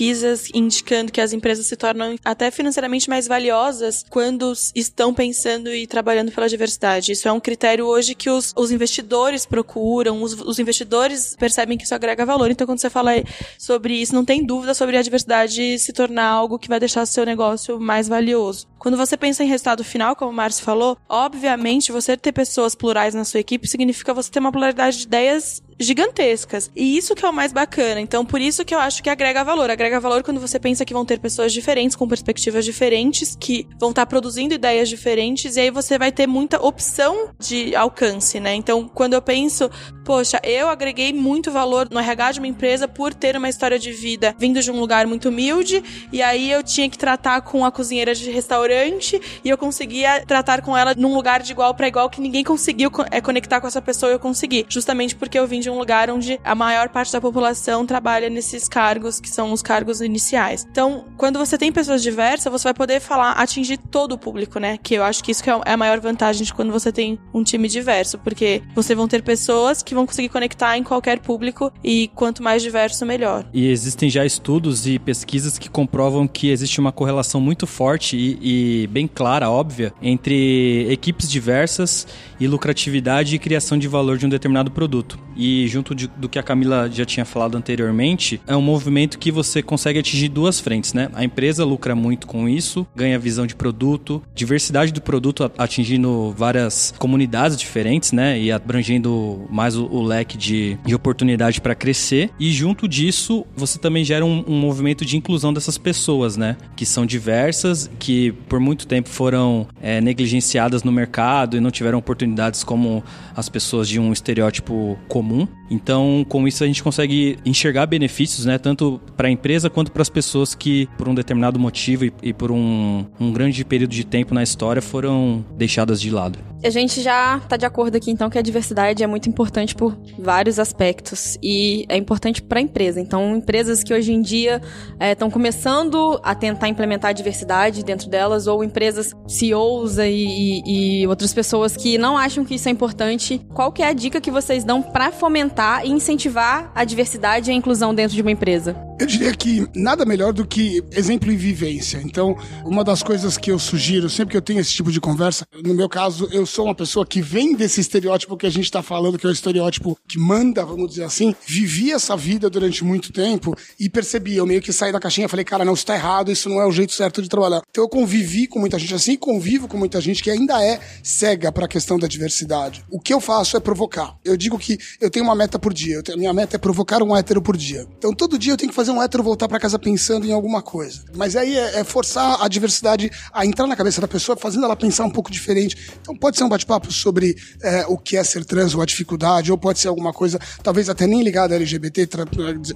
indicando 0.53 1.11
que 1.11 1.21
as 1.21 1.33
empresas 1.33 1.65
se 1.65 1.75
tornam 1.75 2.15
até 2.23 2.51
financeiramente 2.51 3.09
mais 3.09 3.27
valiosas 3.27 4.05
quando 4.09 4.51
estão 4.73 5.13
pensando 5.13 5.73
e 5.73 5.87
trabalhando 5.87 6.31
pela 6.31 6.49
diversidade. 6.49 7.11
Isso 7.11 7.27
é 7.27 7.31
um 7.31 7.39
critério 7.39 7.85
hoje 7.85 8.15
que 8.15 8.29
os, 8.29 8.53
os 8.55 8.71
investidores 8.71 9.45
procuram, 9.45 10.21
os, 10.21 10.33
os 10.33 10.59
investidores 10.59 11.35
percebem 11.37 11.77
que 11.77 11.85
isso 11.85 11.95
agrega 11.95 12.25
valor. 12.25 12.51
Então, 12.51 12.67
quando 12.67 12.79
você 12.79 12.89
fala 12.89 13.11
sobre 13.57 13.93
isso, 13.95 14.13
não 14.13 14.25
tem 14.25 14.43
dúvida 14.43 14.73
sobre 14.73 14.97
a 14.97 15.01
diversidade 15.01 15.79
se 15.79 15.93
tornar 15.93 16.27
algo 16.27 16.59
que 16.59 16.67
vai 16.67 16.79
deixar 16.79 17.05
seu 17.05 17.25
negócio 17.25 17.79
mais 17.79 18.07
valioso. 18.07 18.67
Quando 18.77 18.97
você 18.97 19.17
pensa 19.17 19.43
em 19.43 19.47
resultado 19.47 19.83
final, 19.83 20.15
como 20.15 20.31
o 20.31 20.33
Márcio 20.33 20.63
falou, 20.63 20.97
obviamente 21.09 21.91
você 21.91 22.15
ter 22.15 22.31
pessoas 22.31 22.75
plurais 22.75 23.15
na 23.15 23.25
sua 23.25 23.39
equipe 23.39 23.67
significa 23.67 24.13
você 24.13 24.29
ter 24.29 24.39
uma 24.39 24.51
pluralidade 24.51 24.97
de 24.97 25.03
ideias 25.05 25.61
gigantescas. 25.79 26.71
E 26.75 26.97
isso 26.97 27.15
que 27.15 27.25
é 27.25 27.29
o 27.29 27.33
mais 27.33 27.51
bacana. 27.51 27.99
Então, 27.99 28.25
por 28.25 28.41
isso 28.41 28.63
que 28.63 28.73
eu 28.73 28.79
acho 28.79 29.03
que 29.03 29.09
agrega 29.09 29.43
valor. 29.43 29.69
Agrega 29.69 29.99
valor 29.99 30.23
quando 30.23 30.39
você 30.39 30.59
pensa 30.59 30.85
que 30.85 30.93
vão 30.93 31.05
ter 31.05 31.19
pessoas 31.19 31.51
diferentes, 31.53 31.95
com 31.95 32.07
perspectivas 32.07 32.65
diferentes, 32.65 33.35
que 33.39 33.67
vão 33.79 33.89
estar 33.89 34.05
produzindo 34.05 34.53
ideias 34.53 34.89
diferentes, 34.89 35.55
e 35.55 35.61
aí 35.61 35.71
você 35.71 35.97
vai 35.97 36.11
ter 36.11 36.27
muita 36.27 36.63
opção 36.63 37.29
de 37.39 37.75
alcance, 37.75 38.39
né? 38.39 38.53
Então, 38.55 38.87
quando 38.87 39.13
eu 39.13 39.21
penso, 39.21 39.69
poxa, 40.05 40.39
eu 40.43 40.69
agreguei 40.69 41.11
muito 41.11 41.51
valor 41.51 41.89
no 41.89 41.99
RH 41.99 42.33
de 42.33 42.39
uma 42.39 42.47
empresa 42.47 42.87
por 42.87 43.13
ter 43.13 43.35
uma 43.35 43.49
história 43.49 43.79
de 43.79 43.91
vida 43.91 44.35
vindo 44.37 44.61
de 44.61 44.71
um 44.71 44.79
lugar 44.79 45.07
muito 45.07 45.29
humilde, 45.29 45.83
e 46.11 46.21
aí 46.21 46.51
eu 46.51 46.61
tinha 46.61 46.87
que 46.87 46.97
tratar 46.97 47.41
com 47.41 47.65
a 47.65 47.71
cozinheira 47.71 48.13
de 48.13 48.29
restaurante 48.29 49.19
e 49.43 49.49
eu 49.49 49.57
conseguia 49.57 50.23
tratar 50.25 50.61
com 50.61 50.77
ela 50.77 50.93
num 50.95 51.15
lugar 51.15 51.41
de 51.41 51.51
igual 51.51 51.73
para 51.73 51.87
igual 51.87 52.09
que 52.09 52.21
ninguém 52.21 52.43
conseguiu 52.43 52.91
é, 53.09 53.19
conectar 53.19 53.59
com 53.59 53.67
essa 53.67 53.81
pessoa 53.81 54.11
e 54.11 54.15
eu 54.15 54.19
consegui. 54.19 54.65
Justamente 54.69 55.15
porque 55.15 55.39
eu 55.39 55.47
vim 55.47 55.59
de 55.59 55.69
um 55.69 55.77
lugar 55.77 56.09
onde 56.11 56.39
a 56.43 56.53
maior 56.53 56.89
parte 56.89 57.11
da 57.11 57.19
população 57.19 57.85
trabalha 57.85 58.29
nesses 58.29 58.67
cargos 58.67 59.19
que 59.19 59.29
são 59.29 59.51
os 59.51 59.63
cargos 59.63 60.01
iniciais. 60.01 60.67
Então, 60.69 61.05
quando 61.17 61.39
você 61.39 61.57
tem 61.57 61.71
pessoas 61.71 62.03
diversas, 62.03 62.51
você 62.51 62.65
vai 62.65 62.73
poder 62.73 62.99
falar, 62.99 63.31
atingir 63.31 63.77
todo 63.77 64.11
o 64.11 64.17
público, 64.17 64.59
né? 64.59 64.77
Que 64.77 64.93
eu 64.93 65.03
acho 65.03 65.23
que 65.23 65.31
isso 65.31 65.43
que 65.43 65.49
é, 65.49 65.59
é 65.65 65.73
a 65.73 65.77
maior 65.77 65.99
vantagem 65.99 66.43
de 66.43 66.53
quando 66.53 66.71
você 66.71 66.91
tem 66.91 67.17
um 67.33 67.43
time 67.43 67.67
diverso, 67.67 68.19
porque 68.19 68.61
você 68.75 68.93
vão 68.93 69.07
ter 69.07 69.23
pessoas 69.23 69.81
que 69.81 69.94
vão 69.95 70.05
conseguir 70.05 70.29
conectar 70.29 70.77
em 70.77 70.83
qualquer 70.83 71.19
público 71.19 71.71
e 71.83 72.09
quanto 72.13 72.43
mais 72.43 72.61
diverso, 72.61 73.05
melhor. 73.05 73.45
E 73.53 73.67
existem 73.67 74.09
já 74.09 74.25
estudos 74.25 74.85
e 74.85 74.99
pesquisas 74.99 75.57
que 75.57 75.69
comprovam 75.69 76.27
que 76.27 76.49
existe 76.49 76.79
uma 76.79 76.91
correlação 76.91 77.41
muito 77.41 77.65
forte 77.65 78.15
e, 78.15 78.83
e 78.83 78.87
bem 78.87 79.07
clara, 79.07 79.49
óbvia, 79.49 79.93
entre 80.01 80.91
equipes 80.91 81.29
diversas 81.29 82.07
e 82.39 82.47
lucratividade 82.47 83.35
e 83.35 83.39
criação 83.39 83.77
de 83.77 83.87
valor 83.87 84.17
de 84.17 84.25
um 84.25 84.29
determinado 84.29 84.69
produto. 84.71 85.17
E 85.35 85.67
junto 85.67 85.93
de, 85.93 86.07
do 86.07 86.29
que 86.29 86.39
a 86.39 86.43
Camila 86.43 86.89
já 86.91 87.05
tinha 87.05 87.25
falado 87.25 87.57
anteriormente, 87.57 88.41
é 88.47 88.55
um 88.55 88.61
movimento 88.61 89.19
que 89.19 89.31
você 89.31 89.61
consegue 89.61 89.99
atingir 89.99 90.29
duas 90.29 90.59
frentes, 90.59 90.93
né? 90.93 91.09
A 91.13 91.23
empresa 91.23 91.65
lucra 91.65 91.95
muito 91.95 92.27
com 92.27 92.47
isso, 92.47 92.87
ganha 92.95 93.19
visão 93.19 93.45
de 93.45 93.55
produto, 93.55 94.21
diversidade 94.33 94.91
do 94.91 95.01
produto 95.01 95.51
atingindo 95.57 96.31
várias 96.31 96.93
comunidades 96.97 97.57
diferentes, 97.57 98.11
né? 98.11 98.39
E 98.39 98.51
abrangendo 98.51 99.45
mais 99.49 99.75
o, 99.91 100.01
leque 100.01 100.37
de, 100.37 100.77
de 100.85 100.95
oportunidade 100.95 101.61
para 101.61 101.75
crescer. 101.75 102.31
E 102.39 102.51
junto 102.51 102.87
disso, 102.87 103.45
você 103.55 103.79
também 103.79 104.03
gera 104.03 104.25
um, 104.25 104.43
um 104.47 104.57
movimento 104.57 105.05
de 105.05 105.17
inclusão 105.17 105.53
dessas 105.53 105.77
pessoas, 105.77 106.37
né? 106.37 106.57
Que 106.75 106.85
são 106.85 107.05
diversas, 107.05 107.89
que 107.99 108.31
por 108.47 108.59
muito 108.59 108.87
tempo 108.87 109.09
foram 109.09 109.67
é, 109.81 110.01
negligenciadas 110.01 110.83
no 110.83 110.91
mercado 110.91 111.57
e 111.57 111.59
não 111.59 111.71
tiveram 111.71 111.97
oportunidades 111.99 112.63
como 112.63 113.03
as 113.35 113.49
pessoas 113.49 113.87
de 113.87 113.99
um 113.99 114.11
estereótipo 114.11 114.97
comum. 115.07 115.47
Então, 115.69 116.25
com 116.27 116.47
isso 116.47 116.63
a 116.63 116.67
gente 116.67 116.83
consegue 116.83 117.37
enxergar 117.45 117.85
benefícios, 117.85 118.45
né, 118.45 118.57
tanto 118.57 118.99
para 119.17 119.27
a 119.27 119.31
empresa 119.31 119.69
quanto 119.69 119.91
para 119.91 120.01
as 120.01 120.09
pessoas 120.09 120.53
que, 120.53 120.87
por 120.97 121.07
um 121.07 121.15
determinado 121.15 121.59
motivo 121.59 122.05
e, 122.05 122.13
e 122.21 122.33
por 122.33 122.51
um, 122.51 123.05
um 123.19 123.31
grande 123.31 123.63
período 123.65 123.91
de 123.91 124.05
tempo 124.05 124.33
na 124.33 124.43
história, 124.43 124.81
foram 124.81 125.43
deixadas 125.57 125.99
de 125.99 126.09
lado. 126.11 126.37
A 126.63 126.69
gente 126.71 127.01
já 127.01 127.37
está 127.37 127.57
de 127.57 127.65
acordo 127.65 127.95
aqui, 127.95 128.09
então, 128.09 128.27
que 128.27 128.39
a 128.39 128.41
diversidade 128.41 129.03
é 129.03 129.07
muito 129.07 129.29
importante 129.29 129.75
por 129.75 129.95
vários 130.17 130.57
aspectos 130.57 131.37
e 131.43 131.85
é 131.87 131.95
importante 131.95 132.41
para 132.41 132.57
a 132.57 132.61
empresa. 132.61 132.99
Então, 132.99 133.35
empresas 133.35 133.83
que 133.83 133.93
hoje 133.93 134.11
em 134.11 134.21
dia 134.21 134.59
estão 134.99 135.27
é, 135.27 135.31
começando 135.31 136.19
a 136.23 136.33
tentar 136.33 136.67
implementar 136.67 137.09
a 137.09 137.13
diversidade 137.13 137.83
dentro 137.83 138.09
delas, 138.09 138.47
ou 138.47 138.63
empresas 138.63 139.13
CEOs 139.27 139.99
e, 139.99 140.03
e, 140.09 141.01
e 141.01 141.07
outras 141.07 141.33
pessoas 141.33 141.77
que 141.77 141.99
não 141.99 142.17
acham 142.17 142.43
que 142.43 142.55
isso 142.55 142.67
é 142.67 142.71
importante, 142.71 143.39
qual 143.53 143.71
que 143.71 143.83
é 143.83 143.87
a 143.87 143.93
dica 143.93 144.19
que 144.19 144.31
vocês 144.31 144.63
dão 144.63 144.81
para 144.81 145.11
fomentar 145.11 145.54
e 145.83 145.89
incentivar 145.89 146.71
a 146.75 146.83
diversidade 146.83 147.49
e 147.49 147.53
a 147.53 147.55
inclusão 147.55 147.95
dentro 147.95 148.15
de 148.15 148.21
uma 148.21 148.31
empresa? 148.31 148.84
Eu 148.97 149.05
diria 149.05 149.33
que 149.35 149.67
nada 149.75 150.05
melhor 150.05 150.31
do 150.31 150.47
que 150.47 150.81
exemplo 150.91 151.29
e 151.29 151.35
vivência. 151.35 152.01
Então, 152.01 152.37
uma 152.63 152.81
das 152.81 153.03
coisas 153.03 153.37
que 153.37 153.51
eu 153.51 153.59
sugiro, 153.59 154.09
sempre 154.09 154.31
que 154.31 154.37
eu 154.37 154.41
tenho 154.41 154.61
esse 154.61 154.71
tipo 154.71 154.89
de 154.89 155.01
conversa, 155.01 155.45
no 155.65 155.73
meu 155.73 155.89
caso, 155.89 156.29
eu 156.31 156.45
sou 156.45 156.63
uma 156.63 156.73
pessoa 156.73 157.05
que 157.05 157.21
vem 157.21 157.55
desse 157.55 157.81
estereótipo 157.81 158.37
que 158.37 158.45
a 158.45 158.49
gente 158.49 158.63
está 158.63 158.81
falando, 158.81 159.17
que 159.19 159.25
é 159.25 159.29
o 159.29 159.33
estereótipo 159.33 159.97
que 160.07 160.17
manda, 160.17 160.63
vamos 160.63 160.91
dizer 160.91 161.03
assim, 161.03 161.35
vivi 161.45 161.91
essa 161.91 162.15
vida 162.15 162.49
durante 162.49 162.85
muito 162.85 163.11
tempo 163.11 163.53
e 163.77 163.89
percebi, 163.89 164.37
eu 164.37 164.45
meio 164.45 164.61
que 164.61 164.71
saí 164.71 164.93
da 164.93 164.99
caixinha 164.99 165.25
e 165.25 165.29
falei, 165.29 165.43
cara, 165.43 165.65
não, 165.65 165.73
isso 165.73 165.85
tá 165.85 165.95
errado, 165.95 166.31
isso 166.31 166.47
não 166.47 166.61
é 166.61 166.65
o 166.65 166.71
jeito 166.71 166.93
certo 166.93 167.21
de 167.21 167.27
trabalhar. 167.27 167.63
Então 167.69 167.83
eu 167.83 167.89
convivi 167.89 168.47
com 168.47 168.59
muita 168.59 168.79
gente 168.79 168.95
assim, 168.95 169.17
convivo 169.17 169.67
com 169.67 169.77
muita 169.77 169.99
gente 169.99 170.23
que 170.23 170.31
ainda 170.31 170.63
é 170.63 170.79
cega 171.03 171.51
para 171.51 171.65
a 171.65 171.67
questão 171.67 171.99
da 171.99 172.07
diversidade. 172.07 172.85
O 172.89 173.01
que 173.01 173.13
eu 173.13 173.19
faço 173.19 173.57
é 173.57 173.59
provocar. 173.59 174.15
Eu 174.23 174.37
digo 174.37 174.57
que 174.57 174.77
eu 175.01 175.09
tenho 175.09 175.25
uma 175.25 175.35
meta 175.35 175.59
por 175.59 175.73
dia, 175.73 176.01
a 176.13 176.17
minha 176.17 176.33
meta 176.33 176.55
é 176.55 176.59
provocar 176.59 177.03
um 177.03 177.13
hétero 177.13 177.41
por 177.41 177.57
dia. 177.57 177.85
Então 177.97 178.13
todo 178.13 178.39
dia 178.39 178.53
eu 178.53 178.57
tenho 178.57 178.69
que 178.69 178.75
fazer 178.75 178.84
fazer 178.85 178.91
um 178.91 179.01
hétero 179.01 179.23
voltar 179.23 179.47
para 179.47 179.59
casa 179.59 179.79
pensando 179.79 180.27
em 180.27 180.31
alguma 180.31 180.61
coisa. 180.61 181.01
Mas 181.15 181.35
aí 181.35 181.57
é, 181.57 181.79
é, 181.79 181.83
forçar 181.83 182.37
a 182.39 182.47
diversidade 182.47 183.11
a 183.33 183.43
entrar 183.45 183.65
na 183.65 183.75
cabeça 183.75 183.99
da 183.99 184.07
pessoa, 184.07 184.37
fazendo 184.37 184.65
ela 184.65 184.75
pensar 184.75 185.05
um 185.05 185.09
pouco 185.09 185.31
diferente. 185.31 185.91
Então 186.01 186.15
pode 186.15 186.37
ser 186.37 186.43
um 186.43 186.49
bate-papo 186.49 186.91
sobre 186.91 187.35
é, 187.63 187.85
o 187.87 187.97
que 187.97 188.15
é 188.15 188.23
ser 188.23 188.45
trans 188.45 188.75
ou 188.75 188.81
a 188.81 188.85
dificuldade, 188.85 189.51
ou 189.51 189.57
pode 189.57 189.79
ser 189.79 189.87
alguma 189.87 190.13
coisa, 190.13 190.39
talvez 190.61 190.87
até 190.87 191.07
nem 191.07 191.23
ligada 191.23 191.55
a 191.55 191.57
LGBT, 191.57 192.07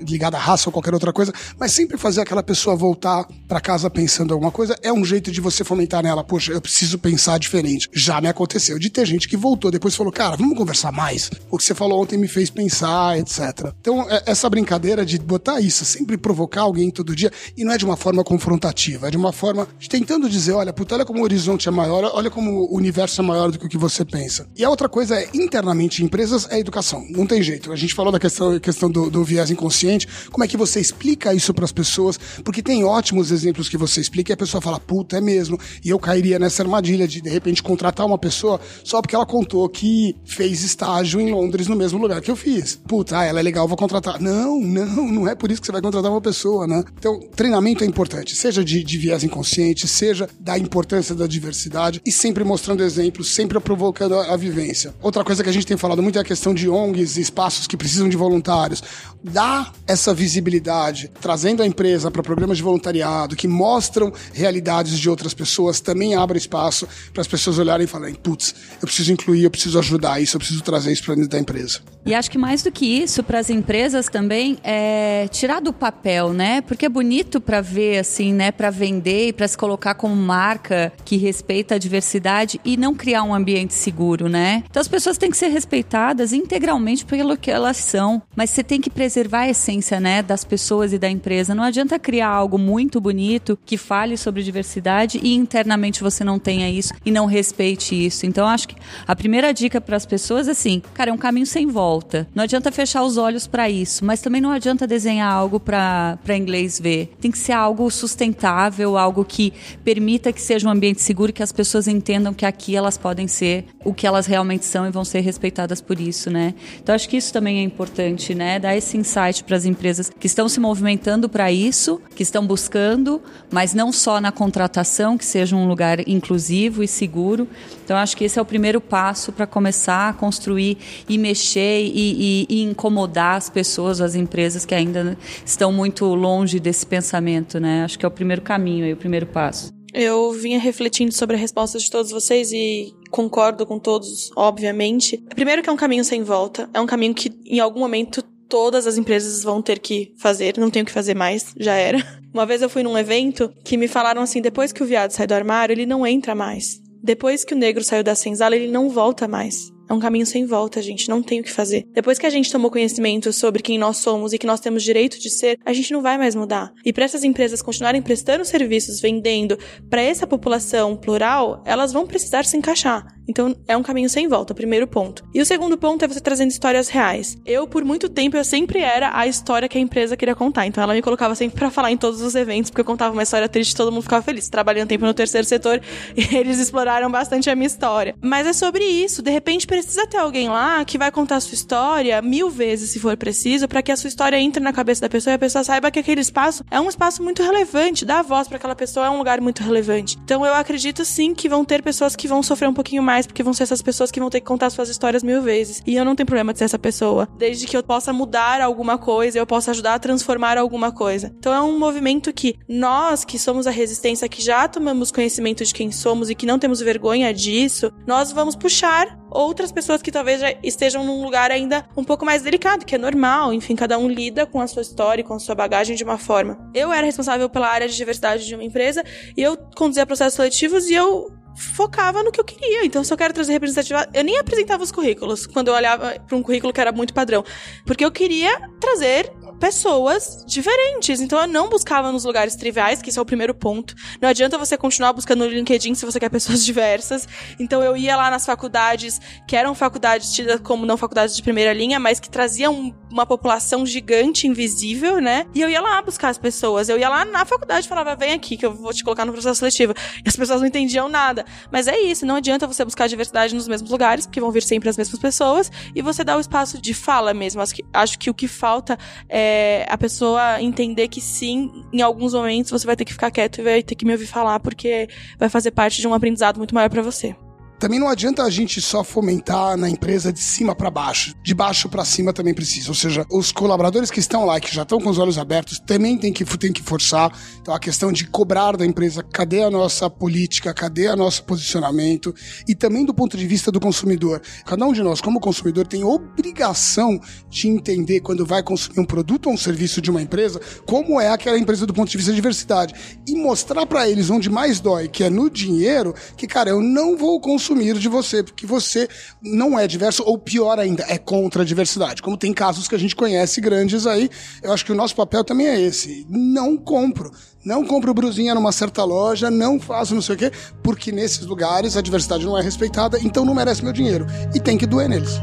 ligada 0.07 0.37
à 0.37 0.39
raça 0.39 0.69
ou 0.69 0.73
qualquer 0.73 0.93
outra 0.93 1.13
coisa, 1.13 1.31
mas 1.59 1.71
sempre 1.71 1.97
fazer 1.97 2.21
aquela 2.21 2.41
pessoa 2.41 2.75
voltar 2.75 3.27
para 3.47 3.61
casa 3.61 3.89
pensando 3.89 4.33
alguma 4.33 4.51
coisa 4.51 4.75
é 4.81 4.91
um 4.91 5.05
jeito 5.05 5.31
de 5.31 5.39
você 5.39 5.63
fomentar 5.63 6.01
nela. 6.01 6.23
Poxa, 6.23 6.51
eu 6.51 6.61
preciso 6.61 6.97
pensar 6.97 7.37
diferente. 7.37 7.87
Já 7.93 8.19
me 8.19 8.27
aconteceu 8.27 8.79
de 8.79 8.89
ter 8.89 9.05
gente 9.05 9.27
que 9.27 9.37
voltou 9.37 9.69
depois 9.69 9.95
falou, 9.95 10.11
cara, 10.11 10.35
vamos 10.35 10.57
conversar 10.57 10.91
mais. 10.91 11.29
O 11.51 11.57
que 11.57 11.63
você 11.63 11.75
falou 11.75 12.01
ontem 12.01 12.17
me 12.17 12.27
fez 12.27 12.49
pensar, 12.49 13.19
etc. 13.19 13.71
Então, 13.79 14.07
é, 14.09 14.23
essa 14.25 14.49
brincadeira 14.49 15.05
de 15.05 15.19
botar 15.19 15.59
isso, 15.59 15.83
assim, 15.83 15.98
sempre 15.99 16.17
provocar 16.17 16.61
alguém 16.61 16.89
todo 16.89 17.15
dia, 17.15 17.31
e 17.57 17.63
não 17.63 17.73
é 17.73 17.77
de 17.77 17.83
uma 17.83 17.97
forma 17.97 18.23
confrontativa, 18.23 19.07
é 19.07 19.11
de 19.11 19.17
uma 19.17 19.33
forma 19.33 19.67
tentando 19.89 20.29
dizer, 20.29 20.53
olha, 20.53 20.71
puta, 20.71 20.95
olha 20.95 21.05
como 21.05 21.19
o 21.19 21.23
horizonte 21.23 21.67
é 21.67 21.71
maior, 21.71 22.09
olha 22.13 22.29
como 22.29 22.51
o 22.51 22.75
universo 22.75 23.21
é 23.21 23.23
maior 23.23 23.51
do 23.51 23.59
que 23.59 23.65
o 23.65 23.69
que 23.69 23.77
você 23.77 24.05
pensa. 24.05 24.47
E 24.55 24.63
a 24.63 24.69
outra 24.69 24.87
coisa 24.87 25.19
é, 25.19 25.29
internamente, 25.33 26.01
em 26.01 26.05
empresas, 26.05 26.47
é 26.49 26.59
educação. 26.59 27.05
Não 27.09 27.25
tem 27.27 27.43
jeito. 27.43 27.71
A 27.71 27.75
gente 27.75 27.93
falou 27.93 28.11
da 28.11 28.19
questão, 28.19 28.57
questão 28.59 28.89
do, 28.89 29.09
do 29.09 29.23
viés 29.23 29.51
inconsciente, 29.51 30.07
como 30.31 30.43
é 30.43 30.47
que 30.47 30.55
você 30.55 30.79
explica 30.79 31.33
isso 31.33 31.53
para 31.53 31.65
as 31.65 31.71
pessoas, 31.71 32.17
porque 32.43 32.61
tem 32.61 32.83
ótimos 32.83 33.31
exemplos 33.31 33.67
que 33.67 33.77
você 33.77 33.99
explica 33.99 34.31
e 34.31 34.33
a 34.33 34.37
pessoa 34.37 34.61
fala, 34.61 34.79
puta, 34.79 35.17
é 35.17 35.21
mesmo, 35.21 35.59
e 35.83 35.89
eu 35.89 35.99
cairia 35.99 36.39
nessa 36.39 36.63
armadilha 36.63 37.07
de, 37.07 37.21
de 37.21 37.29
repente, 37.29 37.61
contratar 37.61 38.05
uma 38.05 38.17
pessoa 38.17 38.59
só 38.83 39.01
porque 39.01 39.15
ela 39.15 39.25
contou 39.25 39.67
que 39.67 40.15
fez 40.23 40.63
estágio 40.63 41.19
em 41.19 41.31
Londres 41.31 41.67
no 41.67 41.75
mesmo 41.75 41.99
lugar 41.99 42.21
que 42.21 42.31
eu 42.31 42.35
fiz. 42.35 42.75
Puta, 42.87 43.19
ah, 43.19 43.25
ela 43.25 43.39
é 43.39 43.43
legal, 43.43 43.67
vou 43.67 43.77
contratar. 43.77 44.21
Não, 44.21 44.59
não, 44.59 45.11
não 45.11 45.27
é 45.27 45.35
por 45.35 45.51
isso 45.51 45.59
que 45.59 45.65
você 45.65 45.71
vai 45.71 45.81
contratar 45.89 46.11
uma 46.11 46.21
pessoa, 46.21 46.67
né? 46.67 46.83
Então, 46.97 47.19
treinamento 47.35 47.83
é 47.83 47.87
importante, 47.87 48.35
seja 48.35 48.63
de, 48.63 48.83
de 48.83 48.97
viés 48.97 49.23
inconsciente, 49.23 49.87
seja 49.87 50.29
da 50.39 50.57
importância 50.57 51.15
da 51.15 51.27
diversidade 51.27 52.01
e 52.05 52.11
sempre 52.11 52.43
mostrando 52.43 52.83
exemplos, 52.83 53.29
sempre 53.29 53.59
provocando 53.59 54.15
a, 54.15 54.33
a, 54.33 54.37
vivência. 54.37 54.93
Outra 55.01 55.23
coisa 55.23 55.43
que 55.43 55.49
a 55.49 55.53
gente 55.53 55.65
tem 55.65 55.77
falado 55.77 56.01
muito 56.01 56.17
é 56.17 56.21
a 56.21 56.25
questão 56.25 56.53
de 56.53 56.69
ONGs 56.69 57.17
e 57.17 57.21
espaços 57.21 57.67
que 57.67 57.75
precisam 57.75 58.07
de 58.07 58.15
voluntários. 58.15 58.83
Dá 59.23 59.71
essa 59.87 60.13
visibilidade, 60.13 61.11
trazendo 61.19 61.61
a 61.61 61.65
empresa 61.65 62.09
para 62.09 62.23
programas 62.23 62.57
de 62.57 62.63
voluntariado 62.63 63.35
que 63.35 63.47
mostram 63.47 64.13
realidades 64.33 64.97
de 64.97 65.09
outras 65.09 65.33
pessoas, 65.33 65.79
também 65.79 66.15
abre 66.15 66.37
espaço 66.37 66.87
para 67.11 67.21
as 67.21 67.27
pessoas 67.27 67.57
olharem 67.59 67.85
e 67.85 67.87
falarem: 67.87 68.15
putz, 68.15 68.55
eu 68.81 68.87
preciso 68.87 69.11
incluir, 69.11 69.43
eu 69.43 69.51
preciso 69.51 69.77
ajudar 69.79 70.21
isso, 70.21 70.37
eu 70.37 70.39
preciso 70.39 70.61
trazer 70.61 70.91
isso 70.91 71.03
para 71.03 71.15
dentro 71.15 71.29
da 71.29 71.39
empresa. 71.39 71.79
E 72.05 72.13
acho 72.13 72.31
que 72.31 72.37
mais 72.37 72.63
do 72.63 72.71
que 72.71 72.85
isso, 72.85 73.21
para 73.21 73.39
as 73.39 73.49
empresas 73.49 74.07
também, 74.07 74.57
é 74.63 75.27
tirar 75.27 75.59
do 75.59 75.73
papel, 75.79 76.33
né? 76.33 76.61
Porque 76.61 76.85
é 76.85 76.89
bonito 76.89 77.39
para 77.39 77.61
ver, 77.61 77.99
assim, 77.99 78.33
né? 78.33 78.51
Para 78.51 78.69
vender 78.69 79.29
e 79.29 79.33
para 79.33 79.47
se 79.47 79.57
colocar 79.57 79.95
como 79.95 80.15
marca 80.15 80.91
que 81.05 81.17
respeita 81.17 81.75
a 81.75 81.77
diversidade 81.77 82.59
e 82.63 82.77
não 82.77 82.93
criar 82.93 83.23
um 83.23 83.33
ambiente 83.33 83.73
seguro, 83.73 84.27
né? 84.27 84.63
Então 84.69 84.81
as 84.81 84.87
pessoas 84.87 85.17
têm 85.17 85.31
que 85.31 85.37
ser 85.37 85.47
respeitadas 85.47 86.33
integralmente 86.33 87.05
pelo 87.05 87.37
que 87.37 87.49
elas 87.49 87.77
são, 87.77 88.21
mas 88.35 88.49
você 88.49 88.63
tem 88.63 88.81
que 88.81 88.89
preservar 88.89 89.39
a 89.39 89.49
essência, 89.49 89.99
né? 89.99 90.21
Das 90.21 90.43
pessoas 90.43 90.93
e 90.93 90.99
da 90.99 91.09
empresa. 91.09 91.55
Não 91.55 91.63
adianta 91.63 91.97
criar 91.97 92.27
algo 92.27 92.57
muito 92.57 92.99
bonito 92.99 93.57
que 93.65 93.77
fale 93.77 94.17
sobre 94.17 94.43
diversidade 94.43 95.19
e 95.23 95.33
internamente 95.33 96.03
você 96.03 96.23
não 96.23 96.37
tenha 96.37 96.69
isso 96.69 96.93
e 97.05 97.11
não 97.11 97.25
respeite 97.25 97.95
isso. 97.95 98.25
Então 98.25 98.47
acho 98.47 98.67
que 98.67 98.75
a 99.07 99.15
primeira 99.15 99.53
dica 99.53 99.79
para 99.79 99.95
as 99.95 100.05
pessoas, 100.05 100.47
assim, 100.47 100.81
cara, 100.93 101.09
é 101.09 101.13
um 101.13 101.17
caminho 101.17 101.45
sem 101.45 101.67
volta. 101.67 102.27
Não 102.35 102.43
adianta 102.43 102.71
fechar 102.71 103.03
os 103.03 103.17
olhos 103.17 103.47
para 103.47 103.69
isso, 103.69 104.03
mas 104.03 104.21
também 104.21 104.41
não 104.41 104.51
adianta 104.51 104.85
desenhar 104.85 105.31
algo 105.31 105.59
para 105.69 106.35
inglês 106.35 106.79
ver. 106.79 107.13
Tem 107.21 107.29
que 107.29 107.37
ser 107.37 107.51
algo 107.51 107.91
sustentável, 107.91 108.97
algo 108.97 109.23
que 109.23 109.53
permita 109.83 110.33
que 110.33 110.41
seja 110.41 110.67
um 110.67 110.71
ambiente 110.71 110.99
seguro, 110.99 111.31
que 111.31 111.43
as 111.43 111.51
pessoas 111.51 111.87
entendam 111.87 112.33
que 112.33 112.43
aqui 112.43 112.75
elas 112.75 112.97
podem 112.97 113.27
ser 113.27 113.65
o 113.85 113.93
que 113.93 114.07
elas 114.07 114.25
realmente 114.25 114.65
são 114.65 114.87
e 114.87 114.89
vão 114.89 115.05
ser 115.05 115.19
respeitadas 115.19 115.79
por 115.79 115.99
isso, 115.99 116.31
né? 116.31 116.55
Então 116.81 116.95
acho 116.95 117.07
que 117.07 117.17
isso 117.17 117.31
também 117.31 117.59
é 117.59 117.61
importante, 117.61 118.33
né? 118.33 118.57
Dar 118.57 118.75
esse 118.75 118.97
insight 118.97 119.43
para 119.43 119.55
as 119.55 119.65
empresas 119.65 120.09
que 120.09 120.25
estão 120.25 120.49
se 120.49 120.59
movimentando 120.59 121.29
para 121.29 121.51
isso, 121.51 122.01
que 122.15 122.23
estão 122.23 122.47
buscando, 122.47 123.21
mas 123.51 123.75
não 123.75 123.91
só 123.91 124.19
na 124.19 124.31
contratação, 124.31 125.19
que 125.19 125.25
seja 125.25 125.55
um 125.55 125.67
lugar 125.67 126.07
inclusivo 126.07 126.81
e 126.81 126.87
seguro. 126.87 127.47
Então 127.85 127.95
acho 127.95 128.17
que 128.17 128.23
esse 128.23 128.39
é 128.39 128.41
o 128.41 128.45
primeiro 128.45 128.81
passo 128.81 129.31
para 129.31 129.45
começar 129.45 130.09
a 130.09 130.13
construir 130.13 130.77
e 131.07 131.17
mexer 131.17 131.83
e, 131.83 131.91
e, 131.93 132.47
e, 132.49 132.63
incomodar 132.63 133.35
as 133.35 133.49
pessoas, 133.49 134.01
as 134.01 134.15
empresas 134.15 134.65
que 134.65 134.73
ainda 134.73 135.17
estão 135.45 135.58
muito 135.71 136.05
longe 136.05 136.59
desse 136.59 136.85
pensamento, 136.85 137.59
né? 137.59 137.83
Acho 137.83 137.99
que 137.99 138.05
é 138.05 138.07
o 138.07 138.11
primeiro 138.11 138.41
caminho, 138.41 138.85
é 138.85 138.93
o 138.93 138.97
primeiro 138.97 139.25
passo. 139.25 139.71
Eu 139.93 140.31
vinha 140.31 140.59
refletindo 140.59 141.11
sobre 141.11 141.35
a 141.35 141.39
resposta 141.39 141.79
de 141.79 141.89
todos 141.89 142.11
vocês 142.11 142.51
e 142.51 142.93
concordo 143.09 143.65
com 143.65 143.79
todos, 143.79 144.31
obviamente. 144.35 145.17
Primeiro 145.33 145.63
que 145.63 145.69
é 145.69 145.73
um 145.73 145.77
caminho 145.77 146.03
sem 146.03 146.23
volta, 146.23 146.69
é 146.73 146.79
um 146.79 146.85
caminho 146.85 147.13
que 147.13 147.31
em 147.45 147.59
algum 147.59 147.79
momento 147.79 148.21
todas 148.47 148.87
as 148.87 148.97
empresas 148.97 149.43
vão 149.43 149.61
ter 149.61 149.79
que 149.79 150.13
fazer, 150.17 150.57
não 150.57 150.69
tenho 150.69 150.85
que 150.85 150.91
fazer 150.91 151.15
mais, 151.15 151.53
já 151.57 151.73
era. 151.73 151.99
Uma 152.33 152.45
vez 152.45 152.61
eu 152.61 152.69
fui 152.69 152.83
num 152.83 152.97
evento 152.97 153.51
que 153.63 153.77
me 153.77 153.87
falaram 153.87 154.21
assim, 154.21 154.41
depois 154.41 154.71
que 154.71 154.83
o 154.83 154.85
viado 154.85 155.11
sai 155.11 155.25
do 155.25 155.33
armário, 155.33 155.73
ele 155.73 155.85
não 155.85 156.05
entra 156.05 156.35
mais. 156.35 156.79
Depois 157.01 157.43
que 157.43 157.53
o 157.53 157.57
negro 157.57 157.83
saiu 157.83 158.03
da 158.03 158.13
senzala, 158.13 158.55
ele 158.55 158.71
não 158.71 158.89
volta 158.89 159.27
mais. 159.27 159.71
É 159.89 159.93
um 159.93 159.99
caminho 159.99 160.25
sem 160.25 160.45
volta, 160.45 160.81
gente. 160.81 161.09
Não 161.09 161.23
tem 161.23 161.39
o 161.39 161.43
que 161.43 161.51
fazer. 161.51 161.87
Depois 161.93 162.19
que 162.19 162.25
a 162.25 162.29
gente 162.29 162.51
tomou 162.51 162.69
conhecimento 162.69 163.33
sobre 163.33 163.63
quem 163.63 163.79
nós 163.79 163.97
somos 163.97 164.33
e 164.33 164.37
que 164.37 164.45
nós 164.45 164.59
temos 164.59 164.83
direito 164.83 165.19
de 165.19 165.29
ser, 165.29 165.57
a 165.65 165.73
gente 165.73 165.91
não 165.91 166.01
vai 166.01 166.17
mais 166.17 166.35
mudar. 166.35 166.71
E 166.85 166.93
para 166.93 167.05
essas 167.05 167.23
empresas 167.23 167.61
continuarem 167.61 168.01
prestando 168.01 168.45
serviços, 168.45 169.01
vendendo 169.01 169.57
para 169.89 170.01
essa 170.01 170.27
população 170.27 170.95
plural, 170.95 171.63
elas 171.65 171.91
vão 171.91 172.05
precisar 172.05 172.45
se 172.45 172.55
encaixar. 172.55 173.19
Então 173.29 173.55
é 173.67 173.77
um 173.77 173.83
caminho 173.83 174.09
sem 174.09 174.27
volta, 174.27 174.55
primeiro 174.55 174.87
ponto. 174.87 175.23
E 175.33 175.39
o 175.39 175.45
segundo 175.45 175.77
ponto 175.77 176.03
é 176.03 176.07
você 176.07 176.19
trazendo 176.19 176.49
histórias 176.49 176.89
reais. 176.89 177.37
Eu, 177.45 177.67
por 177.67 177.85
muito 177.85 178.09
tempo, 178.09 178.35
eu 178.35 178.43
sempre 178.43 178.79
era 178.79 179.15
a 179.15 179.27
história 179.27 179.69
que 179.69 179.77
a 179.77 179.81
empresa 179.81 180.17
queria 180.17 180.33
contar. 180.33 180.65
Então 180.65 180.83
ela 180.83 180.95
me 180.95 181.01
colocava 181.01 181.35
sempre 181.35 181.59
para 181.59 181.69
falar 181.69 181.91
em 181.91 181.97
todos 181.97 182.21
os 182.21 182.33
eventos, 182.33 182.71
porque 182.71 182.81
eu 182.81 182.85
contava 182.85 183.13
uma 183.13 183.21
história 183.21 183.47
triste 183.47 183.73
e 183.73 183.75
todo 183.75 183.91
mundo 183.91 184.01
ficava 184.01 184.23
feliz. 184.23 184.49
Trabalhando 184.49 184.87
tempo 184.87 185.05
no 185.05 185.13
terceiro 185.13 185.45
setor 185.45 185.79
e 186.17 186.35
eles 186.35 186.57
exploraram 186.57 187.11
bastante 187.11 187.51
a 187.51 187.55
minha 187.55 187.67
história. 187.67 188.15
Mas 188.19 188.47
é 188.47 188.53
sobre 188.53 188.83
isso. 188.83 189.21
De 189.21 189.29
repente 189.29 189.67
precisa 189.83 190.07
ter 190.07 190.17
alguém 190.17 190.49
lá 190.49 190.83
que 190.85 190.97
vai 190.97 191.11
contar 191.11 191.37
a 191.37 191.39
sua 191.39 191.53
história 191.53 192.21
mil 192.21 192.49
vezes, 192.49 192.91
se 192.91 192.99
for 192.99 193.15
preciso, 193.17 193.67
para 193.67 193.81
que 193.81 193.91
a 193.91 193.97
sua 193.97 194.07
história 194.07 194.37
entre 194.37 194.63
na 194.63 194.73
cabeça 194.73 195.01
da 195.01 195.09
pessoa 195.09 195.33
e 195.33 195.35
a 195.35 195.39
pessoa 195.39 195.63
saiba 195.63 195.91
que 195.91 195.99
aquele 195.99 196.21
espaço 196.21 196.63
é 196.69 196.79
um 196.79 196.89
espaço 196.89 197.21
muito 197.23 197.43
relevante. 197.43 198.05
Dar 198.05 198.21
voz 198.21 198.47
para 198.47 198.57
aquela 198.57 198.75
pessoa 198.75 199.05
é 199.05 199.09
um 199.09 199.17
lugar 199.17 199.41
muito 199.41 199.63
relevante. 199.63 200.17
Então 200.23 200.45
eu 200.45 200.53
acredito 200.53 201.03
sim 201.05 201.33
que 201.33 201.49
vão 201.49 201.63
ter 201.65 201.81
pessoas 201.83 202.15
que 202.15 202.27
vão 202.27 202.41
sofrer 202.41 202.69
um 202.69 202.73
pouquinho 202.73 203.03
mais 203.03 203.27
porque 203.27 203.43
vão 203.43 203.53
ser 203.53 203.63
essas 203.63 203.81
pessoas 203.81 204.11
que 204.11 204.19
vão 204.19 204.29
ter 204.29 204.39
que 204.39 204.47
contar 204.47 204.69
suas 204.69 204.89
histórias 204.89 205.23
mil 205.23 205.41
vezes. 205.41 205.81
E 205.85 205.95
eu 205.95 206.05
não 206.05 206.15
tenho 206.15 206.27
problema 206.27 206.53
de 206.53 206.59
ser 206.59 206.65
essa 206.65 206.79
pessoa. 206.79 207.27
Desde 207.37 207.67
que 207.67 207.75
eu 207.75 207.83
possa 207.83 208.13
mudar 208.13 208.61
alguma 208.61 208.97
coisa, 208.97 209.37
eu 209.37 209.45
possa 209.45 209.71
ajudar 209.71 209.95
a 209.95 209.99
transformar 209.99 210.57
alguma 210.57 210.91
coisa. 210.91 211.33
Então 211.37 211.53
é 211.53 211.61
um 211.61 211.77
movimento 211.77 212.31
que 212.33 212.55
nós, 212.67 213.25
que 213.25 213.37
somos 213.37 213.67
a 213.67 213.71
resistência, 213.71 214.29
que 214.29 214.41
já 214.41 214.67
tomamos 214.67 215.11
conhecimento 215.11 215.63
de 215.63 215.73
quem 215.73 215.91
somos 215.91 216.29
e 216.29 216.35
que 216.35 216.45
não 216.45 216.57
temos 216.57 216.79
vergonha 216.79 217.33
disso, 217.33 217.91
nós 218.07 218.31
vamos 218.31 218.55
puxar 218.55 219.18
outras 219.31 219.71
pessoas 219.71 220.01
que 220.01 220.11
talvez 220.11 220.41
já 220.41 220.53
estejam 220.63 221.03
num 221.03 221.23
lugar 221.23 221.51
ainda 221.51 221.85
um 221.95 222.03
pouco 222.03 222.25
mais 222.25 222.41
delicado, 222.41 222.85
que 222.85 222.95
é 222.95 222.97
normal. 222.97 223.53
Enfim, 223.53 223.75
cada 223.75 223.97
um 223.97 224.07
lida 224.07 224.45
com 224.45 224.59
a 224.59 224.67
sua 224.67 224.81
história, 224.81 225.23
com 225.23 225.33
a 225.33 225.39
sua 225.39 225.55
bagagem 225.55 225.95
de 225.95 226.03
uma 226.03 226.17
forma. 226.17 226.57
Eu 226.73 226.91
era 226.91 227.05
responsável 227.05 227.49
pela 227.49 227.67
área 227.67 227.87
de 227.87 227.95
diversidade 227.95 228.45
de 228.45 228.55
uma 228.55 228.63
empresa 228.63 229.03
e 229.35 229.41
eu 229.41 229.57
conduzia 229.75 230.05
processos 230.05 230.33
seletivos 230.33 230.89
e 230.89 230.93
eu 230.93 231.31
focava 231.59 232.23
no 232.23 232.31
que 232.31 232.39
eu 232.39 232.43
queria. 232.43 232.85
Então, 232.85 233.03
se 233.03 233.11
eu 233.11 233.17
quero 233.17 233.33
trazer 233.33 233.51
representatividade, 233.51 234.09
eu 234.13 234.23
nem 234.23 234.37
apresentava 234.39 234.81
os 234.81 234.91
currículos 234.91 235.45
quando 235.45 235.67
eu 235.67 235.73
olhava 235.73 236.19
para 236.25 236.37
um 236.37 236.41
currículo 236.41 236.71
que 236.71 236.81
era 236.81 236.91
muito 236.91 237.13
padrão, 237.13 237.43
porque 237.85 238.03
eu 238.03 238.11
queria 238.11 238.69
trazer 238.79 239.31
pessoas 239.59 240.43
diferentes. 240.47 241.19
Então 241.19 241.39
eu 241.39 241.47
não 241.47 241.69
buscava 241.69 242.11
nos 242.11 242.23
lugares 242.23 242.55
triviais, 242.55 243.01
que 243.01 243.09
isso 243.09 243.19
é 243.19 243.21
o 243.21 243.25
primeiro 243.25 243.53
ponto. 243.53 243.93
Não 244.21 244.29
adianta 244.29 244.57
você 244.57 244.77
continuar 244.77 245.13
buscando 245.13 245.45
no 245.45 245.51
LinkedIn 245.51 245.93
se 245.93 246.05
você 246.05 246.19
quer 246.19 246.29
pessoas 246.29 246.63
diversas. 246.65 247.27
Então 247.59 247.83
eu 247.83 247.95
ia 247.95 248.15
lá 248.15 248.31
nas 248.31 248.45
faculdades, 248.45 249.19
que 249.47 249.55
eram 249.55 249.75
faculdades 249.75 250.31
tidas 250.31 250.59
como 250.61 250.85
não 250.85 250.97
faculdades 250.97 251.35
de 251.35 251.43
primeira 251.43 251.73
linha, 251.73 251.99
mas 251.99 252.19
que 252.19 252.29
traziam 252.29 252.95
uma 253.11 253.25
população 253.25 253.85
gigante, 253.85 254.47
invisível, 254.47 255.19
né? 255.19 255.45
E 255.53 255.61
eu 255.61 255.69
ia 255.69 255.81
lá 255.81 256.01
buscar 256.01 256.29
as 256.29 256.37
pessoas. 256.37 256.89
Eu 256.89 256.97
ia 256.97 257.09
lá 257.09 257.25
na 257.25 257.45
faculdade 257.45 257.87
falava, 257.87 258.15
vem 258.15 258.33
aqui, 258.33 258.57
que 258.57 258.65
eu 258.65 258.73
vou 258.73 258.93
te 258.93 259.03
colocar 259.03 259.25
no 259.25 259.31
processo 259.31 259.59
seletivo. 259.59 259.93
E 260.23 260.27
as 260.27 260.35
pessoas 260.35 260.61
não 260.61 260.67
entendiam 260.67 261.09
nada. 261.09 261.45
Mas 261.71 261.87
é 261.87 261.99
isso, 261.99 262.25
não 262.25 262.35
adianta 262.35 262.67
você 262.67 262.85
buscar 262.85 263.07
diversidade 263.07 263.55
nos 263.55 263.67
mesmos 263.67 263.89
lugares, 263.89 264.25
porque 264.25 264.39
vão 264.39 264.51
vir 264.51 264.63
sempre 264.63 264.89
as 264.89 264.97
mesmas 264.97 265.19
pessoas, 265.19 265.71
e 265.95 266.01
você 266.01 266.23
dá 266.23 266.37
o 266.37 266.39
espaço 266.39 266.81
de 266.81 266.93
fala 266.93 267.33
mesmo. 267.33 267.61
Acho 267.61 267.75
que, 267.75 267.85
acho 267.93 268.19
que 268.19 268.29
o 268.29 268.33
que 268.33 268.47
falta 268.47 268.97
é, 269.27 269.85
a 269.89 269.97
pessoa 269.97 270.61
entender 270.61 271.07
que 271.07 271.21
sim, 271.21 271.85
em 271.91 272.01
alguns 272.01 272.33
momentos 272.33 272.71
você 272.71 272.85
vai 272.85 272.95
ter 272.95 273.05
que 273.05 273.13
ficar 273.13 273.31
quieto 273.31 273.59
e 273.59 273.63
vai 273.63 273.83
ter 273.83 273.95
que 273.95 274.05
me 274.05 274.11
ouvir 274.11 274.27
falar, 274.27 274.59
porque 274.59 275.07
vai 275.37 275.49
fazer 275.49 275.71
parte 275.71 276.01
de 276.01 276.07
um 276.07 276.13
aprendizado 276.13 276.57
muito 276.57 276.73
maior 276.75 276.89
para 276.89 277.01
você. 277.01 277.35
Também 277.79 277.97
não 277.97 278.09
adianta 278.09 278.43
a 278.43 278.49
gente 278.49 278.81
só 278.81 279.05
fomentar 279.05 279.77
na 279.77 279.89
empresa 279.89 280.33
de 280.33 280.41
cima 280.41 280.75
para 280.75 280.91
baixo. 280.91 281.33
De 281.41 281.53
baixo 281.53 281.87
para 281.87 282.03
cima 282.03 282.33
também 282.33 282.53
precisa. 282.53 282.89
Ou 282.89 282.93
seja, 282.93 283.25
os 283.31 283.53
colaboradores 283.53 284.11
que 284.11 284.19
estão 284.19 284.43
lá, 284.43 284.59
que 284.59 284.75
já 284.75 284.81
estão 284.81 284.99
com 284.99 285.09
os 285.09 285.17
olhos 285.17 285.37
abertos, 285.37 285.79
também 285.79 286.17
tem 286.17 286.33
que, 286.33 286.43
tem 286.57 286.73
que 286.73 286.83
forçar. 286.83 287.31
Então, 287.61 287.73
a 287.73 287.79
questão 287.79 288.11
de 288.11 288.27
cobrar 288.27 288.75
da 288.75 288.85
empresa 288.85 289.23
cadê 289.23 289.63
a 289.63 289.71
nossa 289.71 290.09
política, 290.09 290.73
cadê 290.73 291.07
o 291.07 291.15
nosso 291.15 291.45
posicionamento. 291.45 292.35
E 292.67 292.75
também 292.75 293.05
do 293.05 293.13
ponto 293.13 293.37
de 293.37 293.47
vista 293.47 293.71
do 293.71 293.79
consumidor. 293.79 294.41
Cada 294.65 294.85
um 294.85 294.91
de 294.91 295.01
nós, 295.01 295.21
como 295.21 295.39
consumidor, 295.39 295.87
tem 295.87 296.03
obrigação 296.03 297.17
de 297.49 297.69
entender 297.69 298.19
quando 298.19 298.45
vai 298.45 298.61
consumir 298.61 298.99
um 298.99 299.05
produto 299.05 299.47
ou 299.47 299.53
um 299.53 299.57
serviço 299.57 300.01
de 300.01 300.11
uma 300.11 300.21
empresa, 300.21 300.59
como 300.85 301.19
é 301.19 301.29
aquela 301.29 301.57
empresa 301.57 301.85
do 301.85 301.93
ponto 301.93 302.11
de 302.11 302.17
vista 302.17 302.31
de 302.31 302.35
diversidade. 302.35 302.93
E 303.25 303.35
mostrar 303.35 303.85
para 303.85 304.09
eles 304.09 304.29
onde 304.29 304.49
mais 304.49 304.81
dói, 304.81 305.07
que 305.07 305.23
é 305.23 305.29
no 305.29 305.49
dinheiro, 305.49 306.13
que, 306.35 306.45
cara, 306.45 306.69
eu 306.69 306.81
não 306.81 307.15
vou 307.15 307.39
consumir 307.39 307.68
consumir 307.69 307.93
de 307.99 308.09
você, 308.09 308.41
porque 308.41 308.65
você 308.65 309.07
não 309.41 309.77
é 309.77 309.85
diverso, 309.85 310.23
ou 310.25 310.37
pior 310.37 310.79
ainda, 310.79 311.05
é 311.07 311.17
contra 311.17 311.61
a 311.61 311.65
diversidade. 311.65 312.21
Como 312.21 312.35
tem 312.35 312.51
casos 312.51 312.87
que 312.87 312.95
a 312.95 312.97
gente 312.97 313.15
conhece 313.15 313.61
grandes 313.61 314.07
aí, 314.07 314.29
eu 314.63 314.73
acho 314.73 314.83
que 314.83 314.91
o 314.91 314.95
nosso 314.95 315.15
papel 315.15 315.43
também 315.43 315.67
é 315.67 315.79
esse. 315.79 316.25
Não 316.29 316.75
compro. 316.75 317.31
Não 317.63 317.85
compro 317.85 318.13
brusinha 318.13 318.55
numa 318.55 318.71
certa 318.71 319.03
loja, 319.03 319.51
não 319.51 319.79
faço 319.79 320.15
não 320.15 320.21
sei 320.21 320.35
o 320.35 320.37
quê, 320.37 320.51
porque 320.81 321.11
nesses 321.11 321.45
lugares 321.45 321.95
a 321.95 322.01
diversidade 322.01 322.45
não 322.45 322.57
é 322.57 322.61
respeitada, 322.61 323.19
então 323.21 323.45
não 323.45 323.53
merece 323.53 323.83
meu 323.83 323.93
dinheiro. 323.93 324.25
E 324.55 324.59
tem 324.59 324.77
que 324.77 324.87
doer 324.87 325.07
neles. 325.07 325.39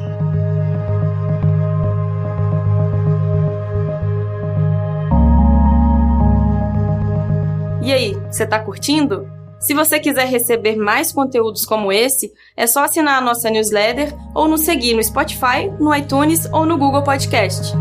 E 7.82 7.92
aí, 7.92 8.14
você 8.28 8.44
tá 8.44 8.58
curtindo? 8.58 9.35
Se 9.66 9.74
você 9.74 9.98
quiser 9.98 10.28
receber 10.28 10.76
mais 10.76 11.10
conteúdos 11.10 11.66
como 11.66 11.90
esse, 11.90 12.32
é 12.56 12.68
só 12.68 12.84
assinar 12.84 13.18
a 13.18 13.20
nossa 13.20 13.50
newsletter 13.50 14.14
ou 14.32 14.46
nos 14.46 14.60
seguir 14.60 14.94
no 14.94 15.02
Spotify, 15.02 15.68
no 15.80 15.92
iTunes 15.92 16.48
ou 16.52 16.64
no 16.64 16.78
Google 16.78 17.02
Podcast. 17.02 17.74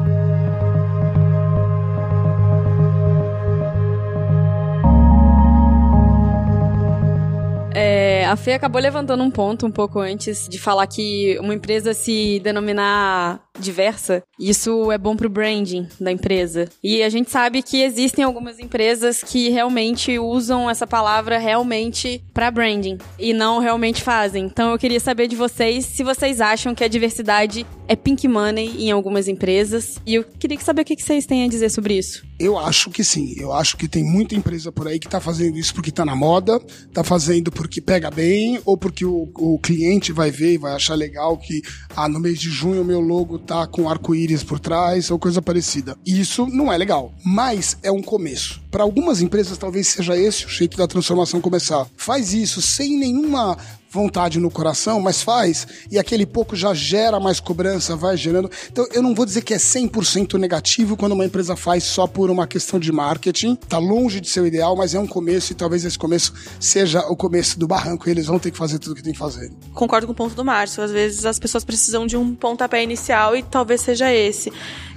É, 7.75 8.25
a 8.25 8.35
Fê 8.35 8.53
acabou 8.53 8.81
levantando 8.81 9.23
um 9.23 9.29
ponto 9.29 9.67
um 9.67 9.71
pouco 9.71 9.99
antes 9.99 10.49
de 10.49 10.57
falar 10.57 10.87
que 10.87 11.37
uma 11.39 11.53
empresa 11.53 11.93
se 11.93 12.39
denominar 12.39 13.44
diversa, 13.57 14.23
isso 14.39 14.91
é 14.91 14.97
bom 14.97 15.15
pro 15.15 15.29
branding 15.29 15.87
da 15.99 16.11
empresa. 16.11 16.67
E 16.83 17.01
a 17.01 17.09
gente 17.09 17.31
sabe 17.31 17.61
que 17.61 17.81
existem 17.81 18.23
algumas 18.23 18.59
empresas 18.59 19.23
que 19.23 19.49
realmente 19.49 20.17
usam 20.19 20.69
essa 20.69 20.85
palavra 20.85 21.37
realmente 21.37 22.23
para 22.33 22.51
branding 22.51 22.97
e 23.19 23.33
não 23.33 23.59
realmente 23.59 24.01
fazem. 24.01 24.45
Então 24.45 24.71
eu 24.71 24.79
queria 24.79 24.99
saber 24.99 25.27
de 25.27 25.35
vocês 25.35 25.85
se 25.85 26.03
vocês 26.03 26.41
acham 26.41 26.75
que 26.75 26.83
a 26.83 26.87
diversidade 26.87 27.65
é 27.87 27.95
pink 27.95 28.27
money 28.27 28.83
em 28.83 28.91
algumas 28.91 29.27
empresas. 29.27 29.99
E 30.05 30.15
eu 30.15 30.23
queria 30.23 30.59
saber 30.59 30.81
o 30.81 30.85
que 30.85 31.01
vocês 31.01 31.25
têm 31.25 31.43
a 31.43 31.47
dizer 31.47 31.69
sobre 31.69 31.97
isso. 31.97 32.25
Eu 32.39 32.57
acho 32.57 32.89
que 32.89 33.03
sim. 33.03 33.33
Eu 33.37 33.53
acho 33.53 33.77
que 33.77 33.87
tem 33.87 34.03
muita 34.03 34.35
empresa 34.35 34.71
por 34.71 34.87
aí 34.87 34.99
que 34.99 35.07
tá 35.07 35.19
fazendo 35.19 35.57
isso 35.57 35.73
porque 35.73 35.91
tá 35.91 36.03
na 36.03 36.15
moda, 36.15 36.59
tá 36.93 37.03
fazendo 37.03 37.51
porque 37.51 37.79
pega 37.79 38.11
bem, 38.11 38.59
ou 38.65 38.77
porque 38.77 39.05
o, 39.05 39.29
o 39.35 39.59
cliente 39.59 40.11
vai 40.11 40.31
ver 40.31 40.53
e 40.53 40.57
vai 40.57 40.73
achar 40.73 40.95
legal 40.95 41.37
que 41.37 41.61
ah, 41.95 42.09
no 42.09 42.19
mês 42.19 42.39
de 42.39 42.49
junho 42.49 42.81
o 42.81 42.85
meu 42.85 42.99
logo 42.99 43.39
tá 43.45 43.67
com 43.67 43.89
arco-íris 43.89 44.43
por 44.43 44.59
trás 44.59 45.09
ou 45.11 45.19
coisa 45.19 45.41
parecida. 45.41 45.95
Isso 46.05 46.47
não 46.47 46.71
é 46.73 46.77
legal, 46.77 47.13
mas 47.23 47.77
é 47.83 47.91
um 47.91 48.01
começo. 48.01 48.61
Para 48.71 48.83
algumas 48.83 49.21
empresas 49.21 49.57
talvez 49.57 49.87
seja 49.87 50.17
esse 50.17 50.45
o 50.45 50.49
jeito 50.49 50.77
da 50.77 50.87
transformação 50.87 51.39
começar. 51.39 51.87
Faz 51.95 52.33
isso 52.33 52.61
sem 52.61 52.97
nenhuma 52.97 53.57
vontade 53.95 54.41
no 54.41 54.51
coração, 54.51 54.99
mas 54.99 55.21
faz, 55.21 55.65
e 55.89 55.97
aquele 55.97 56.25
pouco 56.25 56.53
já 56.53 56.73
gera 56.73 57.17
mais 57.17 57.39
cobrança, 57.39 57.95
vai 57.95 58.17
gerando. 58.17 58.51
Então, 58.69 58.85
eu 58.91 59.01
não 59.01 59.15
vou 59.15 59.25
dizer 59.25 59.41
que 59.41 59.53
é 59.53 59.57
100% 59.57 60.37
negativo 60.37 60.97
quando 60.97 61.13
uma 61.13 61.23
empresa 61.23 61.55
faz 61.55 61.85
só 61.85 62.05
por 62.05 62.29
uma 62.29 62.45
questão 62.45 62.77
de 62.77 62.91
marketing. 62.91 63.55
Tá 63.55 63.77
longe 63.77 64.19
de 64.19 64.27
ser 64.27 64.41
o 64.41 64.45
ideal, 64.45 64.75
mas 64.75 64.93
é 64.93 64.99
um 64.99 65.07
começo 65.07 65.53
e 65.53 65.55
talvez 65.55 65.85
esse 65.85 65.97
começo 65.97 66.33
seja 66.59 66.99
o 67.07 67.15
começo 67.15 67.57
do 67.57 67.65
barranco 67.65 68.09
e 68.09 68.11
eles 68.11 68.25
vão 68.25 68.37
ter 68.37 68.51
que 68.51 68.57
fazer 68.57 68.79
tudo 68.79 68.91
o 68.91 68.95
que 68.95 69.01
tem 69.03 69.13
que 69.13 69.19
fazer. 69.19 69.49
Concordo 69.73 70.05
com 70.05 70.13
o 70.13 70.15
ponto 70.15 70.35
do 70.35 70.43
Márcio. 70.43 70.83
Às 70.83 70.91
vezes 70.91 71.25
as 71.25 71.39
pessoas 71.39 71.63
precisam 71.63 72.05
de 72.05 72.17
um 72.17 72.35
pontapé 72.35 72.83
inicial 72.83 73.35
e 73.35 73.43
talvez 73.43 73.79
seja 73.79 74.13
esse. 74.13 74.51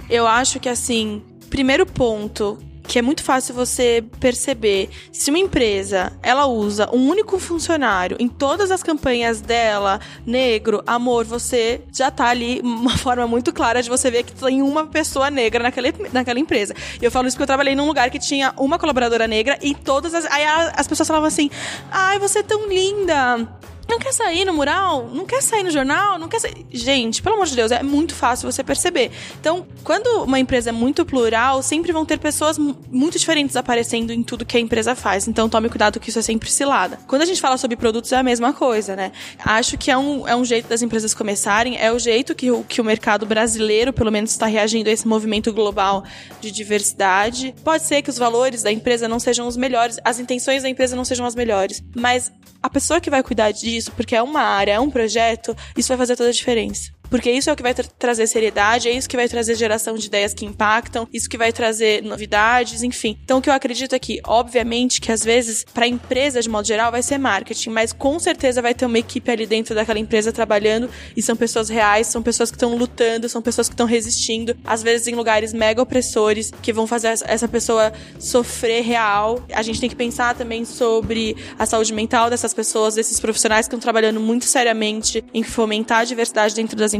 Eu 0.09 0.27
acho 0.27 0.59
que, 0.59 0.67
assim, 0.67 1.21
primeiro 1.49 1.85
ponto 1.85 2.57
que 2.89 2.97
é 2.97 3.03
muito 3.03 3.23
fácil 3.23 3.53
você 3.53 4.03
perceber 4.19 4.89
se 5.11 5.29
uma 5.29 5.37
empresa 5.37 6.11
ela 6.23 6.47
usa 6.47 6.89
um 6.91 7.07
único 7.07 7.37
funcionário 7.37 8.17
em 8.19 8.27
todas 8.27 8.71
as 8.71 8.81
campanhas 8.81 9.39
dela, 9.39 10.01
negro, 10.25 10.81
amor, 10.87 11.23
você 11.23 11.81
já 11.93 12.09
tá 12.09 12.27
ali 12.27 12.59
uma 12.63 12.97
forma 12.97 13.27
muito 13.27 13.53
clara 13.53 13.83
de 13.83 13.87
você 13.87 14.09
ver 14.09 14.23
que 14.23 14.33
tem 14.33 14.63
uma 14.63 14.87
pessoa 14.87 15.29
negra 15.29 15.61
naquela, 15.61 15.87
naquela 16.11 16.39
empresa. 16.39 16.73
E 16.99 17.05
eu 17.05 17.11
falo 17.11 17.27
isso 17.27 17.37
porque 17.37 17.43
eu 17.43 17.47
trabalhei 17.47 17.75
num 17.75 17.85
lugar 17.85 18.09
que 18.09 18.17
tinha 18.17 18.55
uma 18.57 18.79
colaboradora 18.79 19.27
negra 19.27 19.59
e 19.61 19.75
todas 19.75 20.15
as. 20.15 20.25
Aí 20.25 20.43
as 20.75 20.87
pessoas 20.87 21.07
falavam 21.07 21.27
assim: 21.27 21.51
ai, 21.91 22.17
você 22.17 22.39
é 22.39 22.43
tão 22.43 22.67
linda 22.67 23.47
Não 23.89 23.97
quer 23.97 24.13
sair 24.13 24.45
no 24.45 24.53
mural? 24.53 25.09
Não 25.11 25.25
quer 25.25 25.41
sair 25.41 25.63
no 25.63 25.71
jornal? 25.71 26.19
Não 26.19 26.27
quer 26.27 26.39
sair. 26.39 26.63
Gente, 26.71 27.23
pelo 27.23 27.33
amor 27.33 27.47
de 27.47 27.55
Deus, 27.55 27.71
é 27.71 27.81
muito 27.81 28.13
fácil 28.13 28.49
você 28.49 28.63
perceber. 28.63 29.09
Então, 29.41 29.65
quando 29.83 30.25
uma 30.25 30.39
empresa 30.39 30.69
é 30.69 30.71
muito 30.71 31.03
plural, 31.03 31.63
sempre 31.63 31.91
vão 31.91 32.05
ter 32.05 32.19
pessoas 32.19 32.59
muito 32.59 33.17
diferentes 33.17 33.55
aparecendo 33.55 34.11
em 34.11 34.21
tudo 34.21 34.45
que 34.45 34.55
a 34.55 34.59
empresa 34.59 34.93
faz. 34.93 35.27
Então, 35.27 35.49
tome 35.49 35.69
cuidado 35.69 35.99
que 35.99 36.11
isso 36.11 36.19
é 36.19 36.21
sempre 36.21 36.51
cilada. 36.51 36.99
Quando 37.07 37.23
a 37.23 37.25
gente 37.25 37.41
fala 37.41 37.57
sobre 37.57 37.75
produtos, 37.75 38.11
é 38.11 38.17
a 38.17 38.23
mesma 38.23 38.53
coisa, 38.53 38.95
né? 38.95 39.11
Acho 39.43 39.75
que 39.75 39.89
é 39.89 39.97
um, 39.97 40.27
é 40.27 40.35
um 40.35 40.45
jeito 40.45 40.69
das 40.69 40.83
empresas 40.83 41.15
começarem, 41.15 41.75
é 41.79 41.91
o 41.91 41.97
jeito 41.97 42.35
que 42.35 42.51
o, 42.51 42.63
que 42.63 42.79
o 42.79 42.83
mercado 42.83 43.25
brasileiro, 43.25 43.91
pelo 43.91 44.11
menos, 44.11 44.29
está 44.29 44.45
reagindo 44.45 44.87
a 44.87 44.93
esse 44.93 45.07
movimento 45.07 45.51
global 45.51 46.03
de 46.39 46.51
diversidade. 46.51 47.55
Pode 47.63 47.85
ser 47.85 48.03
que 48.03 48.11
os 48.11 48.19
valores 48.19 48.61
da 48.61 48.71
empresa 48.71 49.07
não 49.07 49.19
sejam 49.19 49.47
os 49.47 49.57
melhores, 49.57 49.99
as 50.05 50.19
intenções 50.19 50.61
da 50.61 50.69
empresa 50.69 50.95
não 50.95 51.03
sejam 51.03 51.25
as 51.25 51.33
melhores, 51.33 51.83
mas 51.95 52.31
a 52.61 52.69
pessoa 52.69 52.99
que 52.99 53.09
vai 53.09 53.23
cuidar 53.23 53.51
disso, 53.51 53.78
porque 53.87 54.15
é 54.15 54.21
uma 54.21 54.41
área, 54.41 54.73
é 54.73 54.79
um 54.79 54.89
projeto, 54.89 55.55
isso 55.77 55.87
vai 55.87 55.97
fazer 55.97 56.15
toda 56.15 56.29
a 56.29 56.33
diferença. 56.33 56.91
Porque 57.09 57.31
isso 57.31 57.49
é 57.49 57.53
o 57.53 57.55
que 57.55 57.63
vai 57.63 57.73
tra 57.73 57.85
trazer 57.97 58.27
seriedade, 58.27 58.87
é 58.87 58.91
isso 58.91 59.09
que 59.09 59.17
vai 59.17 59.27
trazer 59.27 59.55
geração 59.55 59.95
de 59.95 60.07
ideias 60.07 60.33
que 60.33 60.45
impactam, 60.45 61.07
isso 61.13 61.29
que 61.29 61.37
vai 61.37 61.51
trazer 61.51 62.03
novidades, 62.03 62.83
enfim. 62.83 63.17
Então 63.23 63.39
o 63.39 63.41
que 63.41 63.49
eu 63.49 63.53
acredito 63.53 63.93
é 63.93 63.99
que, 63.99 64.19
obviamente, 64.25 65.01
que 65.01 65.11
às 65.11 65.23
vezes, 65.23 65.65
para 65.73 65.85
a 65.85 65.87
empresa 65.87 66.41
de 66.41 66.49
modo 66.49 66.67
geral, 66.67 66.91
vai 66.91 67.01
ser 67.01 67.17
marketing, 67.17 67.69
mas 67.69 67.91
com 67.91 68.19
certeza 68.19 68.61
vai 68.61 68.73
ter 68.73 68.85
uma 68.85 68.99
equipe 68.99 69.29
ali 69.29 69.45
dentro 69.45 69.75
daquela 69.75 69.99
empresa 69.99 70.31
trabalhando 70.31 70.89
e 71.15 71.21
são 71.21 71.35
pessoas 71.35 71.69
reais, 71.69 72.07
são 72.07 72.21
pessoas 72.21 72.51
que 72.51 72.55
estão 72.55 72.75
lutando, 72.75 73.27
são 73.27 73.41
pessoas 73.41 73.67
que 73.67 73.73
estão 73.73 73.87
resistindo, 73.87 74.55
às 74.63 74.83
vezes 74.83 75.07
em 75.07 75.15
lugares 75.15 75.53
mega 75.53 75.81
opressores, 75.81 76.51
que 76.61 76.71
vão 76.71 76.85
fazer 76.85 77.07
essa 77.25 77.47
pessoa 77.47 77.91
sofrer 78.19 78.83
real. 78.83 79.43
A 79.51 79.61
gente 79.61 79.79
tem 79.79 79.89
que 79.89 79.95
pensar 79.95 80.35
também 80.35 80.65
sobre 80.65 81.35
a 81.57 81.65
saúde 81.65 81.93
mental 81.93 82.29
dessas 82.29 82.53
pessoas, 82.53 82.95
desses 82.95 83.19
profissionais 83.19 83.67
que 83.67 83.69
estão 83.69 83.79
trabalhando 83.79 84.19
muito 84.19 84.45
seriamente 84.45 85.23
em 85.33 85.43
fomentar 85.43 85.99
a 85.99 86.03
diversidade 86.03 86.55
dentro 86.55 86.77
das 86.77 86.93
empresas. 86.93 86.98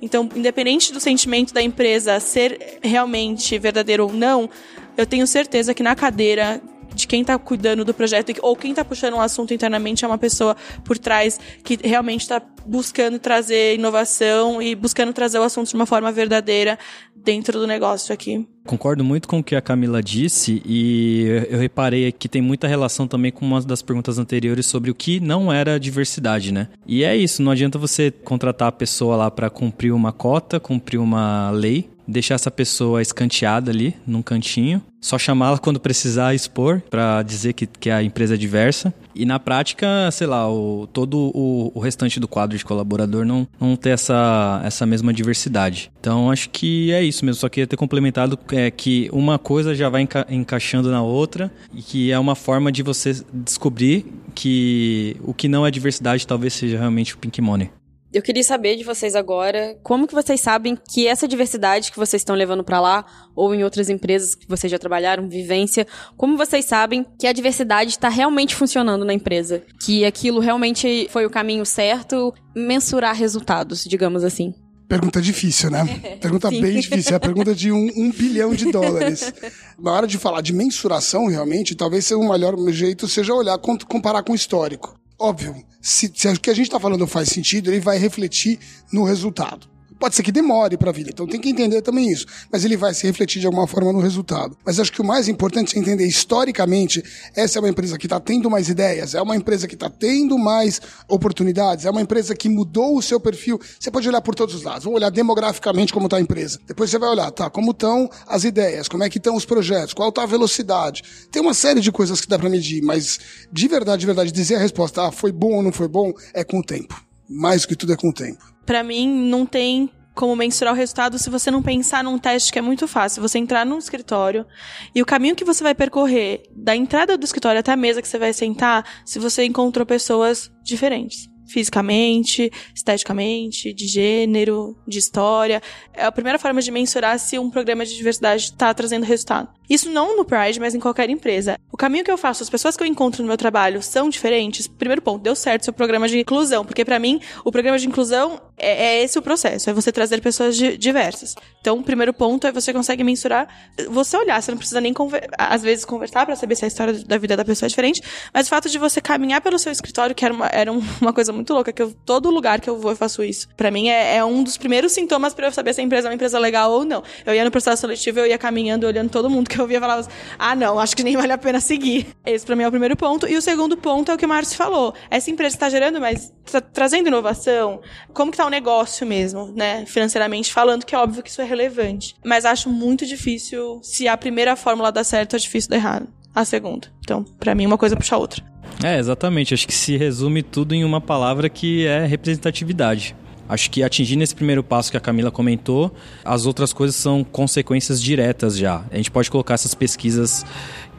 Então, 0.00 0.28
independente 0.34 0.92
do 0.92 1.00
sentimento 1.00 1.52
da 1.52 1.62
empresa 1.62 2.18
ser 2.20 2.78
realmente 2.82 3.58
verdadeiro 3.58 4.04
ou 4.04 4.12
não, 4.12 4.48
eu 4.96 5.06
tenho 5.06 5.26
certeza 5.26 5.74
que 5.74 5.82
na 5.82 5.94
cadeira 5.94 6.60
de 6.94 7.06
quem 7.06 7.22
está 7.22 7.38
cuidando 7.38 7.84
do 7.84 7.94
projeto 7.94 8.32
ou 8.42 8.56
quem 8.56 8.70
está 8.70 8.84
puxando 8.84 9.14
um 9.14 9.20
assunto 9.20 9.52
internamente 9.52 10.04
é 10.04 10.08
uma 10.08 10.18
pessoa 10.18 10.56
por 10.84 10.98
trás 10.98 11.38
que 11.62 11.78
realmente 11.82 12.22
está 12.22 12.40
buscando 12.66 13.18
trazer 13.18 13.74
inovação 13.74 14.62
e 14.62 14.74
buscando 14.74 15.12
trazer 15.12 15.38
o 15.38 15.42
assunto 15.42 15.68
de 15.68 15.74
uma 15.74 15.86
forma 15.86 16.12
verdadeira 16.12 16.78
dentro 17.14 17.58
do 17.58 17.66
negócio 17.66 18.12
aqui. 18.12 18.46
Concordo 18.64 19.02
muito 19.02 19.26
com 19.26 19.40
o 19.40 19.44
que 19.44 19.56
a 19.56 19.60
Camila 19.60 20.02
disse 20.02 20.62
e 20.64 21.26
eu 21.50 21.58
reparei 21.58 22.12
que 22.12 22.28
tem 22.28 22.40
muita 22.40 22.68
relação 22.68 23.08
também 23.08 23.32
com 23.32 23.44
uma 23.44 23.60
das 23.60 23.82
perguntas 23.82 24.18
anteriores 24.18 24.66
sobre 24.66 24.90
o 24.90 24.94
que 24.94 25.18
não 25.18 25.52
era 25.52 25.78
diversidade, 25.80 26.52
né? 26.52 26.68
E 26.86 27.02
é 27.02 27.16
isso, 27.16 27.42
não 27.42 27.50
adianta 27.50 27.76
você 27.76 28.10
contratar 28.10 28.68
a 28.68 28.72
pessoa 28.72 29.16
lá 29.16 29.30
para 29.30 29.50
cumprir 29.50 29.92
uma 29.92 30.12
cota, 30.12 30.60
cumprir 30.60 30.98
uma 30.98 31.50
lei, 31.50 31.90
deixar 32.06 32.34
essa 32.34 32.50
pessoa 32.50 33.02
escanteada 33.02 33.70
ali 33.70 33.96
num 34.06 34.22
cantinho, 34.22 34.82
só 35.00 35.18
chamá-la 35.18 35.58
quando 35.58 35.80
precisar 35.80 36.34
expor 36.34 36.80
para 36.88 37.22
dizer 37.22 37.52
que, 37.54 37.66
que 37.66 37.90
a 37.90 38.02
empresa 38.02 38.34
é 38.34 38.36
diversa 38.36 38.94
e 39.14 39.26
na 39.26 39.38
prática, 39.38 40.10
sei 40.10 40.26
lá, 40.26 40.50
o, 40.50 40.86
todo 40.86 41.30
o, 41.34 41.72
o 41.74 41.80
restante 41.80 42.20
do 42.20 42.28
quadro 42.28 42.56
de 42.56 42.64
colaborador 42.64 43.24
não, 43.24 43.46
não 43.60 43.76
ter 43.76 43.90
essa, 43.90 44.60
essa 44.64 44.86
mesma 44.86 45.12
diversidade. 45.12 45.90
Então 46.00 46.30
acho 46.30 46.48
que 46.50 46.92
é 46.92 47.02
isso 47.02 47.24
mesmo, 47.24 47.40
só 47.40 47.48
queria 47.48 47.66
ter 47.66 47.76
complementado 47.76 48.38
é, 48.52 48.70
que 48.70 49.08
uma 49.12 49.38
coisa 49.38 49.74
já 49.74 49.88
vai 49.88 50.02
enca 50.02 50.26
encaixando 50.30 50.90
na 50.90 51.02
outra 51.02 51.52
e 51.74 51.82
que 51.82 52.12
é 52.12 52.18
uma 52.18 52.34
forma 52.34 52.70
de 52.70 52.82
você 52.82 53.22
descobrir 53.32 54.06
que 54.34 55.16
o 55.22 55.34
que 55.34 55.48
não 55.48 55.66
é 55.66 55.70
diversidade 55.70 56.26
talvez 56.26 56.54
seja 56.54 56.78
realmente 56.78 57.14
o 57.14 57.18
pink 57.18 57.40
money. 57.40 57.70
Eu 58.12 58.20
queria 58.20 58.44
saber 58.44 58.76
de 58.76 58.84
vocês 58.84 59.14
agora, 59.14 59.74
como 59.82 60.06
que 60.06 60.12
vocês 60.12 60.38
sabem 60.38 60.76
que 60.76 61.06
essa 61.06 61.26
diversidade 61.26 61.90
que 61.90 61.96
vocês 61.96 62.20
estão 62.20 62.36
levando 62.36 62.62
para 62.62 62.78
lá, 62.78 63.06
ou 63.34 63.54
em 63.54 63.64
outras 63.64 63.88
empresas 63.88 64.34
que 64.34 64.46
vocês 64.46 64.70
já 64.70 64.78
trabalharam, 64.78 65.26
vivência, 65.30 65.86
como 66.14 66.36
vocês 66.36 66.66
sabem 66.66 67.06
que 67.18 67.26
a 67.26 67.32
diversidade 67.32 67.92
está 67.92 68.10
realmente 68.10 68.54
funcionando 68.54 69.06
na 69.06 69.14
empresa? 69.14 69.62
Que 69.82 70.04
aquilo 70.04 70.40
realmente 70.40 71.08
foi 71.10 71.24
o 71.24 71.30
caminho 71.30 71.64
certo, 71.64 72.34
mensurar 72.54 73.16
resultados, 73.16 73.82
digamos 73.84 74.24
assim. 74.24 74.52
Pergunta 74.86 75.22
difícil, 75.22 75.70
né? 75.70 75.86
Pergunta 76.20 76.50
Sim. 76.50 76.60
bem 76.60 76.80
difícil. 76.80 77.14
É 77.14 77.16
a 77.16 77.20
pergunta 77.20 77.54
de 77.54 77.72
um, 77.72 77.90
um, 77.96 78.12
bilhão 78.12 78.54
de 78.54 78.70
dólares. 78.70 79.32
Na 79.78 79.90
hora 79.90 80.06
de 80.06 80.18
falar 80.18 80.42
de 80.42 80.52
mensuração, 80.52 81.28
realmente, 81.28 81.74
talvez 81.74 82.10
o 82.10 82.28
melhor 82.28 82.58
jeito 82.68 83.08
seja 83.08 83.32
olhar, 83.32 83.56
comparar 83.88 84.22
com 84.22 84.32
o 84.32 84.36
histórico 84.36 85.00
óbvio, 85.22 85.54
se, 85.80 86.10
se 86.14 86.28
o 86.28 86.40
que 86.40 86.50
a 86.50 86.54
gente 86.54 86.66
está 86.66 86.80
falando 86.80 87.06
faz 87.06 87.28
sentido, 87.28 87.70
ele 87.70 87.80
vai 87.80 87.96
refletir 87.96 88.58
no 88.92 89.04
resultado. 89.04 89.71
Pode 90.02 90.16
ser 90.16 90.24
que 90.24 90.32
demore 90.32 90.76
para 90.76 90.90
vir, 90.90 91.06
então 91.08 91.28
tem 91.28 91.40
que 91.40 91.48
entender 91.48 91.80
também 91.80 92.10
isso. 92.10 92.26
Mas 92.50 92.64
ele 92.64 92.76
vai 92.76 92.92
se 92.92 93.06
refletir 93.06 93.38
de 93.38 93.46
alguma 93.46 93.68
forma 93.68 93.92
no 93.92 94.00
resultado. 94.00 94.58
Mas 94.66 94.80
acho 94.80 94.90
que 94.90 95.00
o 95.00 95.04
mais 95.04 95.28
importante 95.28 95.76
é 95.76 95.80
entender 95.80 96.04
historicamente, 96.04 97.00
essa 97.36 97.56
é 97.56 97.60
uma 97.60 97.68
empresa 97.68 97.96
que 97.96 98.06
está 98.06 98.18
tendo 98.18 98.50
mais 98.50 98.68
ideias, 98.68 99.14
é 99.14 99.22
uma 99.22 99.36
empresa 99.36 99.68
que 99.68 99.74
está 99.74 99.88
tendo 99.88 100.36
mais 100.36 100.80
oportunidades, 101.06 101.84
é 101.84 101.90
uma 101.90 102.00
empresa 102.00 102.34
que 102.34 102.48
mudou 102.48 102.96
o 102.98 103.00
seu 103.00 103.20
perfil. 103.20 103.60
Você 103.78 103.92
pode 103.92 104.08
olhar 104.08 104.20
por 104.22 104.34
todos 104.34 104.56
os 104.56 104.64
lados. 104.64 104.82
Vamos 104.82 104.96
olhar 104.96 105.08
demograficamente 105.08 105.92
como 105.92 106.06
está 106.06 106.16
a 106.16 106.20
empresa. 106.20 106.58
Depois 106.66 106.90
você 106.90 106.98
vai 106.98 107.08
olhar, 107.08 107.30
tá, 107.30 107.48
como 107.48 107.70
estão 107.70 108.10
as 108.26 108.42
ideias, 108.42 108.88
como 108.88 109.04
é 109.04 109.08
que 109.08 109.18
estão 109.18 109.36
os 109.36 109.44
projetos, 109.44 109.94
qual 109.94 110.08
está 110.08 110.24
a 110.24 110.26
velocidade. 110.26 111.04
Tem 111.30 111.40
uma 111.40 111.54
série 111.54 111.80
de 111.80 111.92
coisas 111.92 112.20
que 112.20 112.26
dá 112.26 112.36
para 112.36 112.50
medir, 112.50 112.82
mas 112.82 113.20
de 113.52 113.68
verdade, 113.68 114.00
de 114.00 114.06
verdade, 114.06 114.32
dizer 114.32 114.56
a 114.56 114.58
resposta, 114.58 115.06
ah, 115.06 115.12
foi 115.12 115.30
bom 115.30 115.52
ou 115.52 115.62
não 115.62 115.70
foi 115.70 115.86
bom, 115.86 116.12
é 116.34 116.42
com 116.42 116.58
o 116.58 116.64
tempo. 116.64 117.00
Mais 117.30 117.62
do 117.62 117.68
que 117.68 117.76
tudo 117.76 117.92
é 117.92 117.96
com 117.96 118.08
o 118.08 118.12
tempo 118.12 118.51
para 118.64 118.82
mim, 118.82 119.08
não 119.08 119.46
tem 119.46 119.90
como 120.14 120.36
mensurar 120.36 120.74
o 120.74 120.76
resultado 120.76 121.18
se 121.18 121.30
você 121.30 121.50
não 121.50 121.62
pensar 121.62 122.04
num 122.04 122.18
teste 122.18 122.52
que 122.52 122.58
é 122.58 122.62
muito 122.62 122.86
fácil. 122.86 123.22
Você 123.22 123.38
entrar 123.38 123.64
num 123.64 123.78
escritório 123.78 124.46
e 124.94 125.00
o 125.00 125.06
caminho 125.06 125.34
que 125.34 125.44
você 125.44 125.64
vai 125.64 125.74
percorrer 125.74 126.42
da 126.54 126.76
entrada 126.76 127.16
do 127.16 127.24
escritório 127.24 127.60
até 127.60 127.72
a 127.72 127.76
mesa 127.76 128.02
que 128.02 128.08
você 128.08 128.18
vai 128.18 128.32
sentar, 128.32 128.84
se 129.04 129.18
você 129.18 129.44
encontrou 129.44 129.86
pessoas 129.86 130.50
diferentes 130.62 131.31
fisicamente, 131.52 132.50
esteticamente, 132.74 133.72
de 133.72 133.86
gênero, 133.86 134.76
de 134.86 134.98
história. 134.98 135.62
É 135.92 136.04
a 136.04 136.12
primeira 136.12 136.38
forma 136.38 136.62
de 136.62 136.70
mensurar 136.70 137.18
se 137.18 137.38
um 137.38 137.50
programa 137.50 137.84
de 137.84 137.94
diversidade 137.94 138.44
está 138.44 138.72
trazendo 138.72 139.04
resultado. 139.04 139.48
Isso 139.68 139.90
não 139.90 140.16
no 140.16 140.24
Pride, 140.24 140.60
mas 140.60 140.74
em 140.74 140.80
qualquer 140.80 141.08
empresa. 141.08 141.58
O 141.72 141.76
caminho 141.76 142.04
que 142.04 142.10
eu 142.10 142.18
faço, 142.18 142.42
as 142.42 142.50
pessoas 142.50 142.76
que 142.76 142.82
eu 142.82 142.86
encontro 142.86 143.22
no 143.22 143.28
meu 143.28 143.36
trabalho 143.36 143.82
são 143.82 144.08
diferentes. 144.08 144.66
Primeiro 144.66 145.00
ponto, 145.00 145.22
deu 145.22 145.34
certo 145.34 145.64
seu 145.64 145.72
programa 145.72 146.06
de 146.08 146.18
inclusão, 146.18 146.64
porque 146.64 146.84
para 146.84 146.98
mim 146.98 147.20
o 147.44 147.50
programa 147.50 147.78
de 147.78 147.86
inclusão 147.86 148.40
é, 148.58 148.98
é, 148.98 149.02
esse 149.02 149.18
o 149.18 149.22
processo, 149.22 149.70
é 149.70 149.72
você 149.72 149.90
trazer 149.90 150.20
pessoas 150.20 150.56
diversas. 150.56 151.34
Então, 151.60 151.78
o 151.78 151.82
primeiro 151.82 152.12
ponto 152.12 152.46
é 152.46 152.52
você 152.52 152.72
consegue 152.72 153.02
mensurar, 153.02 153.48
você 153.88 154.16
olhar, 154.16 154.40
você 154.42 154.50
não 154.50 154.58
precisa 154.58 154.80
nem 154.80 154.92
às 155.38 155.62
vezes 155.62 155.84
conversar 155.84 156.26
para 156.26 156.36
saber 156.36 156.54
se 156.54 156.64
a 156.64 156.68
história 156.68 156.92
da 156.92 157.16
vida 157.18 157.36
da 157.36 157.44
pessoa 157.44 157.66
é 157.66 157.70
diferente, 157.70 158.02
mas 158.32 158.46
o 158.46 158.50
fato 158.50 158.68
de 158.68 158.78
você 158.78 159.00
caminhar 159.00 159.40
pelo 159.40 159.58
seu 159.58 159.72
escritório, 159.72 160.14
que 160.14 160.24
era 160.24 160.34
uma, 160.34 160.46
era 160.46 160.70
uma 161.00 161.12
coisa 161.12 161.32
muito 161.42 161.52
louca, 161.52 161.72
que 161.72 161.82
eu, 161.82 161.92
todo 162.06 162.30
lugar 162.30 162.60
que 162.60 162.70
eu 162.70 162.78
vou 162.78 162.92
eu 162.92 162.96
faço 162.96 163.22
isso. 163.22 163.48
Para 163.56 163.70
mim 163.70 163.88
é, 163.88 164.16
é, 164.16 164.24
um 164.24 164.42
dos 164.42 164.56
primeiros 164.56 164.92
sintomas 164.92 165.34
para 165.34 165.48
eu 165.48 165.52
saber 165.52 165.74
se 165.74 165.80
a 165.80 165.84
empresa 165.84 166.08
é 166.08 166.10
uma 166.10 166.14
empresa 166.14 166.38
legal 166.38 166.70
ou 166.70 166.84
não. 166.84 167.02
Eu 167.26 167.34
ia 167.34 167.44
no 167.44 167.50
processo 167.50 167.80
seletivo, 167.80 168.20
eu 168.20 168.26
ia 168.26 168.38
caminhando, 168.38 168.86
olhando 168.86 169.10
todo 169.10 169.28
mundo 169.28 169.48
que 169.48 169.60
eu 169.60 169.66
via 169.66 169.78
e 169.78 169.80
falava 169.80 170.00
assim, 170.00 170.10
ah, 170.38 170.54
não, 170.54 170.78
acho 170.78 170.96
que 170.96 171.02
nem 171.02 171.16
vale 171.16 171.32
a 171.32 171.38
pena 171.38 171.60
seguir. 171.60 172.06
Esse 172.24 172.46
para 172.46 172.54
mim 172.54 172.62
é 172.62 172.68
o 172.68 172.70
primeiro 172.70 172.96
ponto. 172.96 173.26
E 173.26 173.36
o 173.36 173.42
segundo 173.42 173.76
ponto 173.76 174.10
é 174.10 174.14
o 174.14 174.18
que 174.18 174.24
o 174.24 174.28
Márcio 174.28 174.56
falou. 174.56 174.94
Essa 175.10 175.30
empresa 175.30 175.56
está 175.56 175.68
gerando, 175.68 176.00
mas 176.00 176.32
tá 176.50 176.60
trazendo 176.60 177.08
inovação. 177.08 177.80
Como 178.14 178.30
que 178.30 178.38
tá 178.38 178.46
o 178.46 178.50
negócio 178.50 179.06
mesmo, 179.06 179.52
né? 179.54 179.84
Financeiramente 179.86 180.52
falando, 180.52 180.86
que 180.86 180.94
é 180.94 180.98
óbvio 180.98 181.22
que 181.22 181.30
isso 181.30 181.42
é 181.42 181.44
relevante. 181.44 182.14
Mas 182.24 182.44
acho 182.44 182.68
muito 182.68 183.04
difícil, 183.04 183.80
se 183.82 184.06
a 184.06 184.16
primeira 184.16 184.54
fórmula 184.54 184.92
dá 184.92 185.02
certo, 185.02 185.36
é 185.36 185.38
difícil 185.38 185.70
dar 185.70 185.76
errado. 185.76 186.08
A 186.34 186.44
segunda. 186.46 186.88
Então, 187.00 187.24
para 187.24 187.54
mim, 187.54 187.66
uma 187.66 187.76
coisa 187.76 187.94
puxa 187.94 188.14
a 188.14 188.18
outra. 188.18 188.51
É, 188.82 188.98
exatamente. 188.98 189.54
Acho 189.54 189.66
que 189.66 189.74
se 189.74 189.96
resume 189.96 190.42
tudo 190.42 190.74
em 190.74 190.84
uma 190.84 191.00
palavra 191.00 191.48
que 191.48 191.86
é 191.86 192.04
representatividade. 192.04 193.14
Acho 193.48 193.70
que 193.70 193.82
atingindo 193.82 194.22
esse 194.22 194.34
primeiro 194.34 194.62
passo 194.62 194.90
que 194.90 194.96
a 194.96 195.00
Camila 195.00 195.30
comentou, 195.30 195.94
as 196.24 196.46
outras 196.46 196.72
coisas 196.72 196.96
são 196.96 197.22
consequências 197.22 198.00
diretas 198.00 198.56
já. 198.56 198.82
A 198.90 198.96
gente 198.96 199.10
pode 199.10 199.30
colocar 199.30 199.54
essas 199.54 199.74
pesquisas 199.74 200.44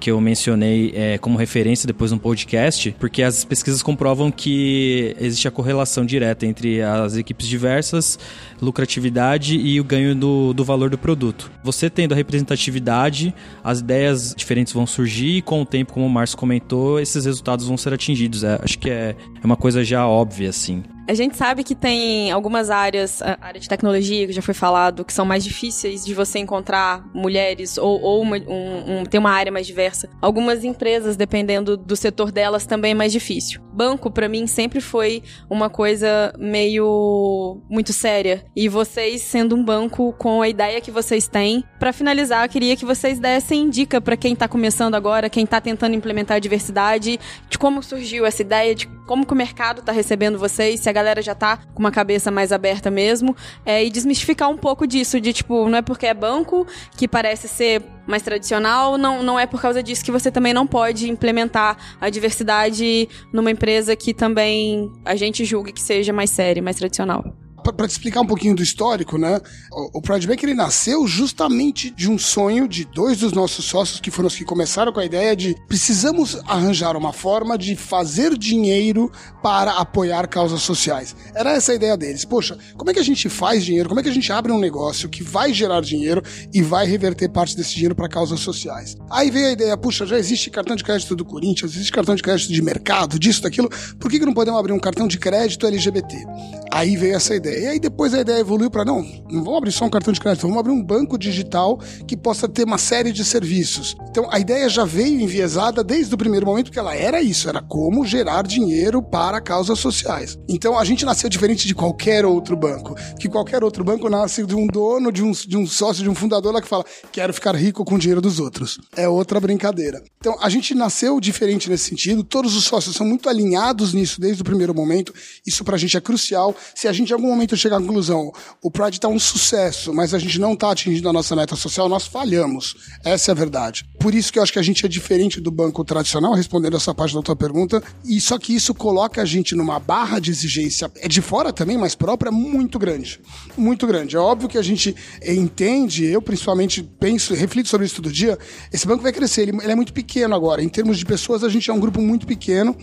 que 0.03 0.11
eu 0.11 0.19
mencionei 0.19 0.91
é, 0.93 1.17
como 1.17 1.37
referência 1.37 1.87
depois 1.87 2.11
no 2.11 2.19
podcast, 2.19 2.93
porque 2.99 3.23
as 3.23 3.45
pesquisas 3.45 3.81
comprovam 3.81 4.29
que 4.29 5.15
existe 5.17 5.47
a 5.47 5.51
correlação 5.51 6.05
direta 6.05 6.45
entre 6.45 6.81
as 6.81 7.15
equipes 7.15 7.47
diversas, 7.47 8.19
lucratividade 8.61 9.55
e 9.55 9.79
o 9.79 9.83
ganho 9.85 10.13
do, 10.13 10.53
do 10.53 10.65
valor 10.65 10.89
do 10.89 10.97
produto. 10.97 11.49
Você 11.63 11.89
tendo 11.89 12.11
a 12.11 12.17
representatividade, 12.17 13.33
as 13.63 13.79
ideias 13.79 14.35
diferentes 14.35 14.73
vão 14.73 14.85
surgir 14.85 15.37
e 15.37 15.41
com 15.41 15.61
o 15.61 15.65
tempo, 15.65 15.93
como 15.93 16.05
o 16.05 16.09
Márcio 16.09 16.37
comentou, 16.37 16.99
esses 16.99 17.23
resultados 17.23 17.65
vão 17.65 17.77
ser 17.77 17.93
atingidos. 17.93 18.43
É, 18.43 18.59
acho 18.61 18.77
que 18.77 18.89
é, 18.89 19.15
é 19.41 19.45
uma 19.45 19.55
coisa 19.55 19.85
já 19.85 20.05
óbvia, 20.05 20.49
assim. 20.49 20.83
A 21.05 21.13
gente 21.13 21.35
sabe 21.35 21.65
que 21.65 21.75
tem 21.75 22.31
algumas 22.31 22.69
áreas, 22.69 23.21
a 23.21 23.37
área 23.41 23.59
de 23.59 23.67
tecnologia, 23.67 24.25
que 24.25 24.31
já 24.31 24.41
foi 24.41 24.53
falado, 24.53 25.03
que 25.03 25.11
são 25.11 25.25
mais 25.25 25.43
difíceis 25.43 26.05
de 26.05 26.13
você 26.13 26.39
encontrar 26.39 27.05
mulheres 27.13 27.77
ou, 27.77 28.01
ou 28.01 28.21
uma, 28.21 28.37
um, 28.37 28.99
um, 28.99 29.05
ter 29.05 29.17
uma 29.17 29.31
área 29.31 29.51
mais 29.51 29.67
diversa. 29.67 30.09
Algumas 30.21 30.63
empresas, 30.63 31.17
dependendo 31.17 31.75
do 31.75 31.95
setor 31.97 32.31
delas, 32.31 32.65
também 32.65 32.91
é 32.91 32.95
mais 32.95 33.11
difícil. 33.11 33.61
Banco, 33.73 34.09
para 34.09 34.29
mim, 34.29 34.47
sempre 34.47 34.79
foi 34.79 35.21
uma 35.49 35.69
coisa 35.69 36.33
meio 36.39 37.61
muito 37.69 37.91
séria. 37.91 38.45
E 38.55 38.69
vocês, 38.69 39.21
sendo 39.21 39.57
um 39.57 39.63
banco 39.63 40.13
com 40.13 40.41
a 40.41 40.47
ideia 40.47 40.79
que 40.79 40.91
vocês 40.91 41.27
têm, 41.27 41.65
para 41.79 41.91
finalizar, 41.91 42.45
eu 42.45 42.49
queria 42.49 42.77
que 42.77 42.85
vocês 42.85 43.19
dessem 43.19 43.69
dica 43.69 43.99
para 43.99 44.15
quem 44.15 44.35
tá 44.37 44.47
começando 44.47 44.95
agora, 44.95 45.29
quem 45.29 45.45
tá 45.45 45.59
tentando 45.59 45.95
implementar 45.95 46.37
a 46.37 46.39
diversidade, 46.39 47.19
de 47.49 47.57
como 47.57 47.83
surgiu 47.83 48.25
essa 48.25 48.41
ideia, 48.41 48.73
de 48.73 48.87
como 49.05 49.25
que 49.25 49.33
o 49.33 49.35
mercado 49.35 49.81
tá 49.81 49.91
recebendo 49.91 50.37
vocês, 50.37 50.79
se 50.79 50.89
a 50.89 50.91
galera 50.91 51.21
já 51.21 51.35
tá 51.35 51.57
com 51.73 51.79
uma 51.79 51.91
cabeça 51.91 52.31
mais 52.31 52.51
aberta 52.51 52.89
mesmo, 52.89 53.35
é, 53.65 53.83
e 53.83 53.89
desmistificar 53.89 54.49
um 54.49 54.57
pouco 54.57 54.87
disso, 54.87 55.19
de 55.19 55.33
tipo, 55.33 55.67
não 55.69 55.77
é 55.77 55.81
porque 55.81 56.05
é 56.05 56.13
banco 56.13 56.65
que 56.97 57.07
parece 57.07 57.47
ser 57.47 57.83
mais 58.05 58.21
tradicional, 58.21 58.97
não, 58.97 59.23
não 59.23 59.39
é 59.39 59.45
por 59.45 59.61
causa 59.61 59.81
disso 59.81 60.03
que 60.03 60.11
você 60.11 60.29
também 60.31 60.53
não 60.53 60.67
pode 60.67 61.09
implementar 61.09 61.77
a 61.99 62.09
diversidade 62.09 63.07
numa 63.31 63.51
empresa 63.51 63.95
que 63.95 64.13
também 64.13 64.91
a 65.05 65.15
gente 65.15 65.45
julga 65.45 65.71
que 65.71 65.81
seja 65.81 66.11
mais 66.11 66.29
séria, 66.29 66.61
mais 66.61 66.77
tradicional 66.77 67.42
para 67.71 67.87
te 67.87 67.91
explicar 67.91 68.21
um 68.21 68.25
pouquinho 68.27 68.55
do 68.55 68.63
histórico, 68.63 69.17
né? 69.17 69.39
O, 69.71 69.99
o 69.99 70.01
Pride 70.01 70.27
Bank 70.27 70.43
ele 70.43 70.53
nasceu 70.53 71.07
justamente 71.07 71.89
de 71.91 72.09
um 72.09 72.17
sonho 72.17 72.67
de 72.67 72.85
dois 72.85 73.19
dos 73.19 73.33
nossos 73.33 73.65
sócios 73.65 73.99
que 73.99 74.11
foram 74.11 74.27
os 74.27 74.35
que 74.35 74.43
começaram 74.43 74.91
com 74.91 74.99
a 74.99 75.05
ideia 75.05 75.35
de 75.35 75.55
precisamos 75.67 76.37
arranjar 76.47 76.97
uma 76.97 77.13
forma 77.13 77.57
de 77.57 77.75
fazer 77.75 78.37
dinheiro 78.37 79.11
para 79.41 79.73
apoiar 79.73 80.27
causas 80.27 80.61
sociais. 80.61 81.15
Era 81.33 81.51
essa 81.51 81.71
a 81.71 81.75
ideia 81.75 81.95
deles. 81.95 82.25
Poxa, 82.25 82.57
como 82.77 82.91
é 82.91 82.93
que 82.93 82.99
a 82.99 83.03
gente 83.03 83.29
faz 83.29 83.63
dinheiro? 83.63 83.87
Como 83.87 83.99
é 83.99 84.03
que 84.03 84.09
a 84.09 84.13
gente 84.13 84.31
abre 84.31 84.51
um 84.51 84.59
negócio 84.59 85.07
que 85.09 85.23
vai 85.23 85.53
gerar 85.53 85.81
dinheiro 85.81 86.21
e 86.53 86.61
vai 86.61 86.85
reverter 86.85 87.29
parte 87.29 87.55
desse 87.55 87.73
dinheiro 87.73 87.95
para 87.95 88.09
causas 88.09 88.39
sociais? 88.39 88.95
Aí 89.09 89.29
veio 89.29 89.47
a 89.47 89.51
ideia, 89.51 89.77
puxa, 89.77 90.05
já 90.05 90.17
existe 90.17 90.49
cartão 90.49 90.75
de 90.75 90.83
crédito 90.83 91.15
do 91.15 91.25
Corinthians, 91.25 91.71
existe 91.75 91.91
cartão 91.91 92.15
de 92.15 92.23
crédito 92.23 92.51
de 92.51 92.61
mercado, 92.61 93.19
disso, 93.19 93.41
daquilo, 93.43 93.69
por 93.99 94.09
que, 94.09 94.19
que 94.19 94.25
não 94.25 94.33
podemos 94.33 94.59
abrir 94.59 94.73
um 94.73 94.79
cartão 94.79 95.07
de 95.07 95.17
crédito 95.17 95.67
LGBT? 95.67 96.25
Aí 96.71 96.95
veio 96.95 97.15
essa 97.15 97.35
ideia. 97.35 97.52
E 97.59 97.67
aí 97.67 97.79
depois 97.79 98.13
a 98.13 98.21
ideia 98.21 98.39
evoluiu 98.39 98.69
para 98.69 98.85
não, 98.85 99.01
não 99.29 99.43
vamos 99.43 99.57
abrir 99.57 99.71
só 99.71 99.85
um 99.85 99.89
cartão 99.89 100.13
de 100.13 100.19
crédito, 100.19 100.43
vamos 100.43 100.57
abrir 100.57 100.71
um 100.71 100.83
banco 100.83 101.17
digital 101.17 101.79
que 102.07 102.17
possa 102.17 102.47
ter 102.47 102.63
uma 102.63 102.77
série 102.77 103.11
de 103.11 103.23
serviços. 103.23 103.95
Então 104.09 104.27
a 104.31 104.39
ideia 104.39 104.69
já 104.69 104.85
veio 104.85 105.19
enviesada 105.19 105.83
desde 105.83 106.13
o 106.13 106.17
primeiro 106.17 106.45
momento 106.45 106.71
que 106.71 106.79
ela 106.79 106.95
era 106.95 107.21
isso, 107.21 107.49
era 107.49 107.61
como 107.61 108.05
gerar 108.05 108.43
dinheiro 108.43 109.01
para 109.01 109.41
causas 109.41 109.79
sociais. 109.79 110.37
Então 110.47 110.77
a 110.77 110.83
gente 110.85 111.05
nasceu 111.05 111.29
diferente 111.29 111.67
de 111.67 111.75
qualquer 111.75 112.25
outro 112.25 112.55
banco, 112.55 112.95
que 113.19 113.29
qualquer 113.29 113.63
outro 113.63 113.83
banco 113.83 114.09
nasce 114.09 114.45
de 114.45 114.55
um 114.55 114.67
dono, 114.67 115.11
de 115.11 115.23
um, 115.23 115.31
de 115.31 115.57
um 115.57 115.67
sócio, 115.67 116.03
de 116.03 116.09
um 116.09 116.15
fundador 116.15 116.53
lá 116.53 116.61
que 116.61 116.67
fala, 116.67 116.85
quero 117.11 117.33
ficar 117.33 117.55
rico 117.55 117.83
com 117.83 117.95
o 117.95 117.99
dinheiro 117.99 118.21
dos 118.21 118.39
outros. 118.39 118.79
É 118.95 119.07
outra 119.07 119.39
brincadeira. 119.39 120.01
Então 120.19 120.37
a 120.41 120.49
gente 120.49 120.73
nasceu 120.73 121.19
diferente 121.19 121.69
nesse 121.69 121.89
sentido, 121.89 122.23
todos 122.23 122.55
os 122.55 122.63
sócios 122.63 122.95
são 122.95 123.05
muito 123.05 123.27
alinhados 123.27 123.93
nisso 123.93 124.21
desde 124.21 124.41
o 124.41 124.45
primeiro 124.45 124.73
momento, 124.73 125.13
isso 125.45 125.63
pra 125.63 125.77
gente 125.77 125.97
é 125.97 126.01
crucial. 126.01 126.55
Se 126.73 126.87
a 126.87 126.93
gente 126.93 127.09
em 127.09 127.13
algum 127.13 127.27
momento 127.27 127.42
chegar 127.55 127.77
à 127.77 127.81
conclusão, 127.81 128.31
o 128.61 128.71
Pride 128.71 128.97
está 128.97 129.07
um 129.07 129.19
sucesso, 129.19 129.93
mas 129.93 130.13
a 130.13 130.19
gente 130.19 130.39
não 130.39 130.53
está 130.53 130.71
atingindo 130.71 131.09
a 131.09 131.13
nossa 131.13 131.35
meta 131.35 131.55
social, 131.55 131.89
nós 131.89 132.07
falhamos. 132.07 132.75
Essa 133.03 133.31
é 133.31 133.33
a 133.33 133.35
verdade. 133.35 133.85
Por 133.99 134.13
isso 134.13 134.31
que 134.31 134.39
eu 134.39 134.43
acho 134.43 134.53
que 134.53 134.59
a 134.59 134.63
gente 134.63 134.85
é 134.85 134.89
diferente 134.89 135.39
do 135.39 135.51
banco 135.51 135.83
tradicional, 135.83 136.33
respondendo 136.33 136.77
essa 136.77 136.93
parte 136.93 137.13
da 137.13 137.21
tua 137.21 137.35
pergunta, 137.35 137.81
e 138.05 138.19
só 138.19 138.37
que 138.37 138.53
isso 138.53 138.73
coloca 138.73 139.21
a 139.21 139.25
gente 139.25 139.55
numa 139.55 139.79
barra 139.79 140.19
de 140.19 140.31
exigência, 140.31 140.91
é 140.97 141.07
de 141.07 141.21
fora 141.21 141.53
também, 141.53 141.77
mas 141.77 141.95
própria, 141.95 142.31
muito 142.31 142.79
grande. 142.79 143.19
Muito 143.57 143.85
grande. 143.85 144.15
É 144.15 144.19
óbvio 144.19 144.49
que 144.49 144.57
a 144.57 144.61
gente 144.61 144.95
entende, 145.25 146.05
eu 146.05 146.21
principalmente 146.21 146.83
penso, 146.83 147.33
reflito 147.33 147.69
sobre 147.69 147.85
isso 147.85 147.95
todo 147.95 148.11
dia, 148.11 148.37
esse 148.71 148.87
banco 148.87 149.03
vai 149.03 149.11
crescer, 149.11 149.43
ele, 149.43 149.57
ele 149.61 149.71
é 149.71 149.75
muito 149.75 149.93
pequeno 149.93 150.35
agora. 150.35 150.63
Em 150.63 150.69
termos 150.69 150.97
de 150.97 151.05
pessoas, 151.05 151.43
a 151.43 151.49
gente 151.49 151.69
é 151.69 151.73
um 151.73 151.79
grupo 151.79 152.01
muito 152.01 152.25
pequeno 152.25 152.75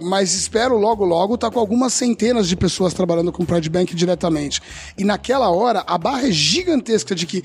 mas 0.00 0.34
espero 0.34 0.76
logo, 0.76 1.04
logo 1.04 1.34
estar 1.34 1.48
tá 1.48 1.54
com 1.54 1.60
algumas 1.60 1.92
centenas 1.92 2.48
de 2.48 2.56
pessoas 2.56 2.94
trabalhando 2.94 3.32
com 3.32 3.42
o 3.42 3.46
Pride 3.46 3.70
Bank 3.70 3.94
diretamente. 3.94 4.60
E 4.96 5.04
naquela 5.04 5.50
hora, 5.50 5.84
a 5.86 5.98
barra 5.98 6.28
é 6.28 6.30
gigantesca 6.30 7.14
de 7.14 7.26
que 7.26 7.42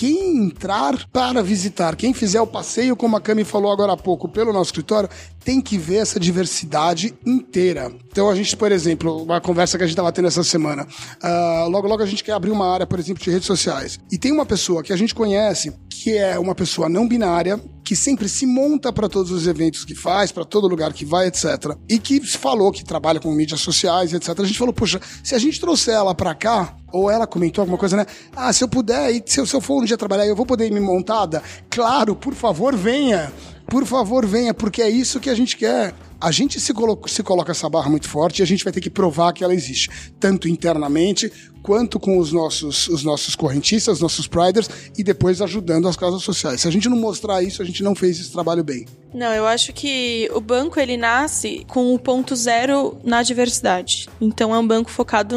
quem 0.00 0.46
entrar 0.46 1.06
para 1.12 1.42
visitar, 1.42 1.94
quem 1.94 2.14
fizer 2.14 2.40
o 2.40 2.46
passeio, 2.46 2.96
como 2.96 3.18
a 3.18 3.20
Cami 3.20 3.44
falou 3.44 3.70
agora 3.70 3.92
há 3.92 3.96
pouco, 3.98 4.28
pelo 4.28 4.50
nosso 4.50 4.68
escritório, 4.68 5.10
tem 5.44 5.60
que 5.60 5.76
ver 5.76 5.96
essa 5.96 6.18
diversidade 6.18 7.14
inteira. 7.26 7.92
Então 8.10 8.30
a 8.30 8.34
gente, 8.34 8.56
por 8.56 8.72
exemplo, 8.72 9.22
uma 9.22 9.42
conversa 9.42 9.76
que 9.76 9.84
a 9.84 9.86
gente 9.86 9.92
estava 9.92 10.10
tendo 10.10 10.28
essa 10.28 10.42
semana, 10.42 10.86
uh, 11.22 11.68
logo 11.68 11.86
logo 11.86 12.02
a 12.02 12.06
gente 12.06 12.24
quer 12.24 12.32
abrir 12.32 12.50
uma 12.50 12.72
área, 12.72 12.86
por 12.86 12.98
exemplo, 12.98 13.22
de 13.22 13.30
redes 13.30 13.46
sociais. 13.46 13.98
E 14.10 14.16
tem 14.16 14.32
uma 14.32 14.46
pessoa 14.46 14.82
que 14.82 14.92
a 14.92 14.96
gente 14.96 15.14
conhece 15.14 15.70
que 15.90 16.16
é 16.16 16.38
uma 16.38 16.54
pessoa 16.54 16.88
não 16.88 17.06
binária, 17.06 17.60
que 17.90 17.96
sempre 17.96 18.28
se 18.28 18.46
monta 18.46 18.92
para 18.92 19.08
todos 19.08 19.32
os 19.32 19.48
eventos 19.48 19.84
que 19.84 19.96
faz, 19.96 20.30
para 20.30 20.44
todo 20.44 20.68
lugar 20.68 20.92
que 20.92 21.04
vai, 21.04 21.26
etc. 21.26 21.76
E 21.88 21.98
que 21.98 22.24
falou 22.24 22.70
que 22.70 22.84
trabalha 22.84 23.18
com 23.18 23.32
mídias 23.32 23.62
sociais, 23.62 24.12
etc. 24.12 24.28
A 24.38 24.44
gente 24.44 24.56
falou, 24.56 24.72
poxa, 24.72 25.00
se 25.24 25.34
a 25.34 25.38
gente 25.40 25.58
trouxer 25.58 25.94
ela 25.94 26.14
para 26.14 26.32
cá, 26.32 26.76
ou 26.92 27.10
ela 27.10 27.26
comentou 27.26 27.62
alguma 27.62 27.76
coisa, 27.76 27.96
né? 27.96 28.06
Ah, 28.36 28.52
se 28.52 28.62
eu 28.62 28.68
puder, 28.68 29.20
se 29.26 29.40
eu, 29.40 29.44
se 29.44 29.56
eu 29.56 29.60
for 29.60 29.82
um 29.82 29.84
dia 29.84 29.98
trabalhar, 29.98 30.24
eu 30.24 30.36
vou 30.36 30.46
poder 30.46 30.68
ir 30.68 30.72
me 30.72 30.78
montada? 30.78 31.42
Claro, 31.68 32.14
por 32.14 32.32
favor, 32.32 32.76
venha. 32.76 33.32
Por 33.66 33.84
favor, 33.84 34.24
venha, 34.24 34.54
porque 34.54 34.82
é 34.82 34.88
isso 34.88 35.18
que 35.18 35.28
a 35.28 35.34
gente 35.34 35.56
quer 35.56 35.92
a 36.20 36.30
gente 36.30 36.60
se, 36.60 36.74
colo 36.74 37.00
se 37.06 37.22
coloca 37.22 37.50
essa 37.50 37.68
barra 37.68 37.88
muito 37.88 38.06
forte 38.06 38.40
e 38.40 38.42
a 38.42 38.46
gente 38.46 38.62
vai 38.62 38.72
ter 38.72 38.80
que 38.80 38.90
provar 38.90 39.32
que 39.32 39.42
ela 39.42 39.54
existe, 39.54 39.88
tanto 40.20 40.46
internamente 40.48 41.32
quanto 41.62 41.98
com 41.98 42.18
os 42.18 42.32
nossos, 42.32 42.88
os 42.88 43.04
nossos 43.04 43.34
correntistas, 43.34 43.94
os 43.94 44.00
nossos 44.00 44.26
priders 44.26 44.68
e 44.96 45.02
depois 45.02 45.40
ajudando 45.40 45.88
as 45.88 45.96
causas 45.96 46.22
sociais. 46.22 46.60
Se 46.60 46.68
a 46.68 46.70
gente 46.70 46.88
não 46.88 46.96
mostrar 46.96 47.42
isso, 47.42 47.62
a 47.62 47.64
gente 47.64 47.82
não 47.82 47.94
fez 47.94 48.20
esse 48.20 48.32
trabalho 48.32 48.64
bem. 48.64 48.86
Não, 49.12 49.32
eu 49.32 49.44
acho 49.44 49.72
que 49.72 50.30
o 50.32 50.40
banco 50.40 50.78
ele 50.78 50.96
nasce 50.96 51.64
com 51.66 51.92
o 51.92 51.98
ponto 51.98 52.36
zero 52.36 52.96
na 53.02 53.22
diversidade. 53.22 54.08
Então 54.20 54.54
é 54.54 54.58
um 54.58 54.66
banco 54.66 54.88
focado 54.88 55.36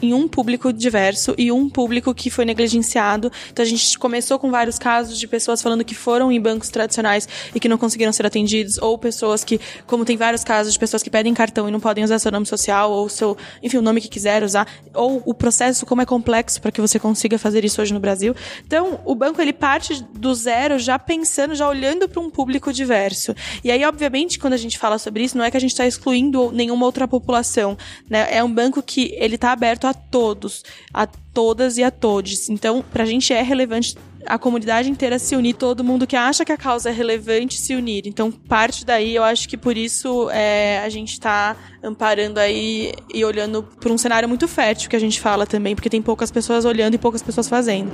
em 0.00 0.14
um 0.14 0.28
público 0.28 0.72
diverso 0.72 1.34
e 1.36 1.50
um 1.50 1.68
público 1.68 2.14
que 2.14 2.30
foi 2.30 2.44
negligenciado. 2.44 3.32
Então 3.50 3.64
a 3.64 3.68
gente 3.68 3.98
começou 3.98 4.38
com 4.38 4.50
vários 4.50 4.78
casos 4.78 5.18
de 5.18 5.26
pessoas 5.26 5.60
falando 5.60 5.84
que 5.84 5.94
foram 5.94 6.30
em 6.30 6.40
bancos 6.40 6.68
tradicionais 6.68 7.28
e 7.52 7.58
que 7.58 7.68
não 7.68 7.76
conseguiram 7.76 8.12
ser 8.12 8.26
atendidos, 8.26 8.78
ou 8.78 8.96
pessoas 8.96 9.42
que, 9.42 9.60
como 9.86 10.04
tem 10.04 10.16
vários 10.16 10.44
casos 10.44 10.72
de 10.72 10.78
pessoas 10.78 11.02
que 11.02 11.10
pedem 11.10 11.34
cartão 11.34 11.68
e 11.68 11.72
não 11.72 11.80
podem 11.80 12.04
usar 12.04 12.18
seu 12.20 12.30
nome 12.30 12.46
social 12.46 12.92
ou 12.92 13.08
seu, 13.08 13.36
enfim, 13.60 13.78
o 13.78 13.82
nome 13.82 14.00
que 14.00 14.08
quiser 14.08 14.44
usar, 14.44 14.68
ou 14.94 15.20
o 15.26 15.34
como 15.86 16.02
é 16.02 16.06
complexo 16.06 16.60
para 16.60 16.70
que 16.70 16.80
você 16.80 16.98
consiga 16.98 17.38
fazer 17.38 17.64
isso 17.64 17.80
hoje 17.80 17.92
no 17.92 18.00
Brasil. 18.00 18.34
Então, 18.66 19.00
o 19.04 19.14
banco 19.14 19.40
ele 19.40 19.52
parte 19.52 20.02
do 20.14 20.34
zero 20.34 20.78
já 20.78 20.98
pensando, 20.98 21.54
já 21.54 21.68
olhando 21.68 22.08
para 22.08 22.20
um 22.20 22.30
público 22.30 22.72
diverso. 22.72 23.34
E 23.62 23.70
aí, 23.70 23.84
obviamente, 23.84 24.38
quando 24.38 24.54
a 24.54 24.58
gente 24.58 24.78
fala 24.78 24.98
sobre 24.98 25.24
isso, 25.24 25.36
não 25.36 25.44
é 25.44 25.50
que 25.50 25.56
a 25.56 25.60
gente 25.60 25.70
está 25.70 25.86
excluindo 25.86 26.50
nenhuma 26.52 26.86
outra 26.86 27.06
população, 27.06 27.76
né? 28.08 28.26
É 28.30 28.42
um 28.42 28.52
banco 28.52 28.82
que 28.82 29.14
ele 29.16 29.34
está 29.34 29.52
aberto 29.52 29.86
a 29.86 29.94
todos, 29.94 30.62
a 30.92 31.06
todas 31.06 31.78
e 31.78 31.82
a 31.82 31.90
todos. 31.90 32.48
Então, 32.48 32.82
para 32.82 33.02
a 33.02 33.06
gente 33.06 33.32
é 33.32 33.42
relevante 33.42 33.96
a 34.26 34.38
comunidade 34.38 34.90
inteira 34.90 35.18
se 35.18 35.34
unir, 35.34 35.54
todo 35.54 35.82
mundo 35.82 36.06
que 36.06 36.16
acha 36.16 36.44
que 36.44 36.52
a 36.52 36.56
causa 36.56 36.90
é 36.90 36.92
relevante 36.92 37.58
se 37.58 37.74
unir. 37.74 38.06
Então, 38.06 38.30
parte 38.30 38.84
daí, 38.84 39.14
eu 39.14 39.24
acho 39.24 39.48
que 39.48 39.56
por 39.56 39.76
isso 39.76 40.28
é, 40.30 40.80
a 40.80 40.88
gente 40.88 41.12
está 41.12 41.56
amparando 41.82 42.38
aí 42.38 42.92
e 43.12 43.24
olhando 43.24 43.62
para 43.62 43.92
um 43.92 43.98
cenário 43.98 44.28
muito 44.28 44.46
fértil 44.46 44.90
que 44.90 44.96
a 44.96 45.00
gente 45.00 45.20
fala 45.20 45.46
também, 45.46 45.74
porque 45.74 45.90
tem 45.90 46.02
poucas 46.02 46.30
pessoas 46.30 46.64
olhando 46.64 46.94
e 46.94 46.98
poucas 46.98 47.22
pessoas 47.22 47.48
fazendo. 47.48 47.90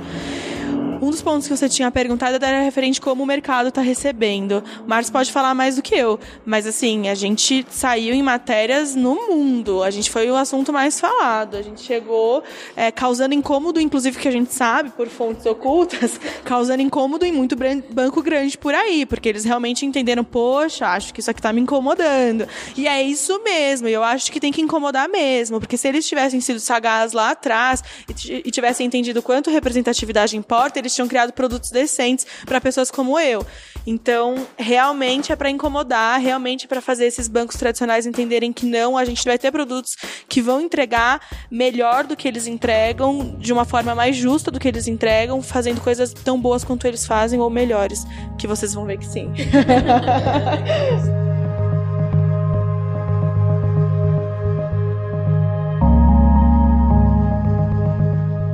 Um 1.01 1.11
dos 1.11 1.21
pontos 1.21 1.47
que 1.47 1.55
você 1.55 1.69
tinha 1.69 1.91
perguntado 1.91 2.43
era 2.43 2.61
referente 2.61 2.99
como 2.99 3.23
o 3.23 3.25
mercado 3.25 3.69
está 3.69 3.81
recebendo. 3.81 4.63
O 4.83 4.89
Marcos 4.89 5.11
pode 5.11 5.31
falar 5.31 5.53
mais 5.53 5.75
do 5.75 5.81
que 5.81 5.95
eu, 5.95 6.19
mas 6.45 6.65
assim, 6.65 7.07
a 7.07 7.13
gente 7.13 7.65
saiu 7.69 8.15
em 8.15 8.23
matérias 8.23 8.95
no 8.95 9.15
mundo. 9.15 9.83
A 9.83 9.91
gente 9.91 10.09
foi 10.09 10.29
o 10.31 10.35
assunto 10.35 10.73
mais 10.73 10.99
falado. 10.99 11.55
A 11.55 11.61
gente 11.61 11.81
chegou 11.81 12.43
é, 12.75 12.91
causando 12.91 13.35
incômodo, 13.35 13.79
inclusive 13.79 14.17
que 14.17 14.27
a 14.27 14.31
gente 14.31 14.53
sabe 14.53 14.89
por 14.89 15.07
fontes 15.07 15.45
ocultas, 15.45 16.19
causando 16.43 16.81
incômodo 16.81 17.25
em 17.25 17.31
muito 17.31 17.55
banco 17.91 18.21
grande 18.23 18.57
por 18.57 18.73
aí, 18.73 19.05
porque 19.05 19.29
eles 19.29 19.45
realmente 19.45 19.85
entenderam, 19.85 20.23
poxa, 20.23 20.87
acho 20.87 21.13
que 21.13 21.19
isso 21.19 21.29
aqui 21.29 21.39
está 21.39 21.53
me 21.53 21.61
incomodando. 21.61 22.47
E 22.75 22.87
é 22.87 23.03
isso 23.03 23.39
mesmo, 23.43 23.87
eu 23.87 24.03
acho 24.03 24.31
que 24.31 24.39
tem 24.39 24.51
que 24.51 24.61
incomodar 24.61 25.07
mesmo, 25.07 25.59
porque 25.59 25.77
se 25.77 25.87
eles 25.87 26.07
tivessem 26.07 26.41
sido 26.41 26.59
sagazes 26.59 27.13
lá 27.13 27.31
atrás 27.31 27.83
e 28.27 28.49
tivessem 28.49 28.87
entendido 28.87 29.21
quanto 29.21 29.51
representatividade 29.51 30.35
importa, 30.35 30.79
eles 30.87 30.95
tinham 30.95 31.07
criado 31.07 31.31
produtos 31.33 31.69
decentes 31.69 32.25
para 32.45 32.59
pessoas 32.59 32.89
como 32.89 33.19
eu. 33.19 33.45
Então, 33.85 34.45
realmente 34.57 35.31
é 35.31 35.35
para 35.35 35.49
incomodar, 35.49 36.19
realmente 36.19 36.65
é 36.65 36.67
para 36.67 36.81
fazer 36.81 37.05
esses 37.05 37.27
bancos 37.29 37.55
tradicionais 37.55 38.05
entenderem 38.05 38.51
que 38.51 38.65
não, 38.65 38.97
a 38.97 39.05
gente 39.05 39.23
vai 39.23 39.37
ter 39.37 39.49
produtos 39.49 39.95
que 40.27 40.41
vão 40.41 40.59
entregar 40.59 41.21
melhor 41.49 42.03
do 42.03 42.15
que 42.15 42.27
eles 42.27 42.47
entregam, 42.47 43.35
de 43.39 43.53
uma 43.53 43.63
forma 43.63 43.95
mais 43.95 44.15
justa 44.15 44.51
do 44.51 44.59
que 44.59 44.67
eles 44.67 44.87
entregam, 44.87 45.41
fazendo 45.41 45.79
coisas 45.79 46.11
tão 46.11 46.39
boas 46.39 46.65
quanto 46.65 46.85
eles 46.85 47.05
fazem 47.05 47.39
ou 47.39 47.49
melhores, 47.49 48.05
que 48.37 48.45
vocês 48.45 48.73
vão 48.73 48.85
ver 48.85 48.97
que 48.97 49.05
sim. 49.05 49.31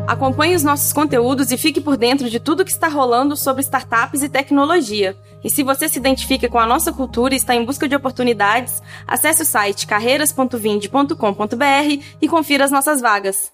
Acompanhe 0.06 0.56
os 0.56 0.64
nossos 0.64 0.92
conteúdos 0.92 1.50
e 1.52 1.58
fique 1.58 1.80
por 1.80 1.96
dentro 1.96 2.30
de 2.30 2.38
tudo 2.40 2.66
que 2.66 2.72
está 2.72 2.90
rolando 2.90 3.38
sobre 3.38 3.62
startups 3.62 4.22
e 4.22 4.28
tecnologia. 4.28 5.16
E 5.44 5.50
se 5.50 5.64
você 5.64 5.88
se 5.88 5.98
identifica 5.98 6.50
com 6.50 6.60
a 6.60 6.66
nossa 6.66 6.92
cultura 6.92 7.34
e 7.34 7.38
está 7.38 7.56
em 7.56 7.64
busca 7.64 7.88
de 7.88 7.96
oportunidades, 7.96 8.82
acesse 9.08 9.44
o 9.44 9.46
site 9.46 9.88
carreiras.vinde.com.br 9.88 12.04
e 12.22 12.28
confira 12.28 12.66
as 12.66 12.72
nossas 12.72 13.00
vagas. 13.00 13.52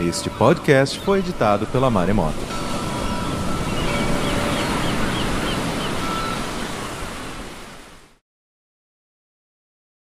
Este 0.00 0.28
podcast 0.28 0.98
foi 1.00 1.20
editado 1.20 1.66
pela 1.66 1.88
Maremoto. 1.88 2.63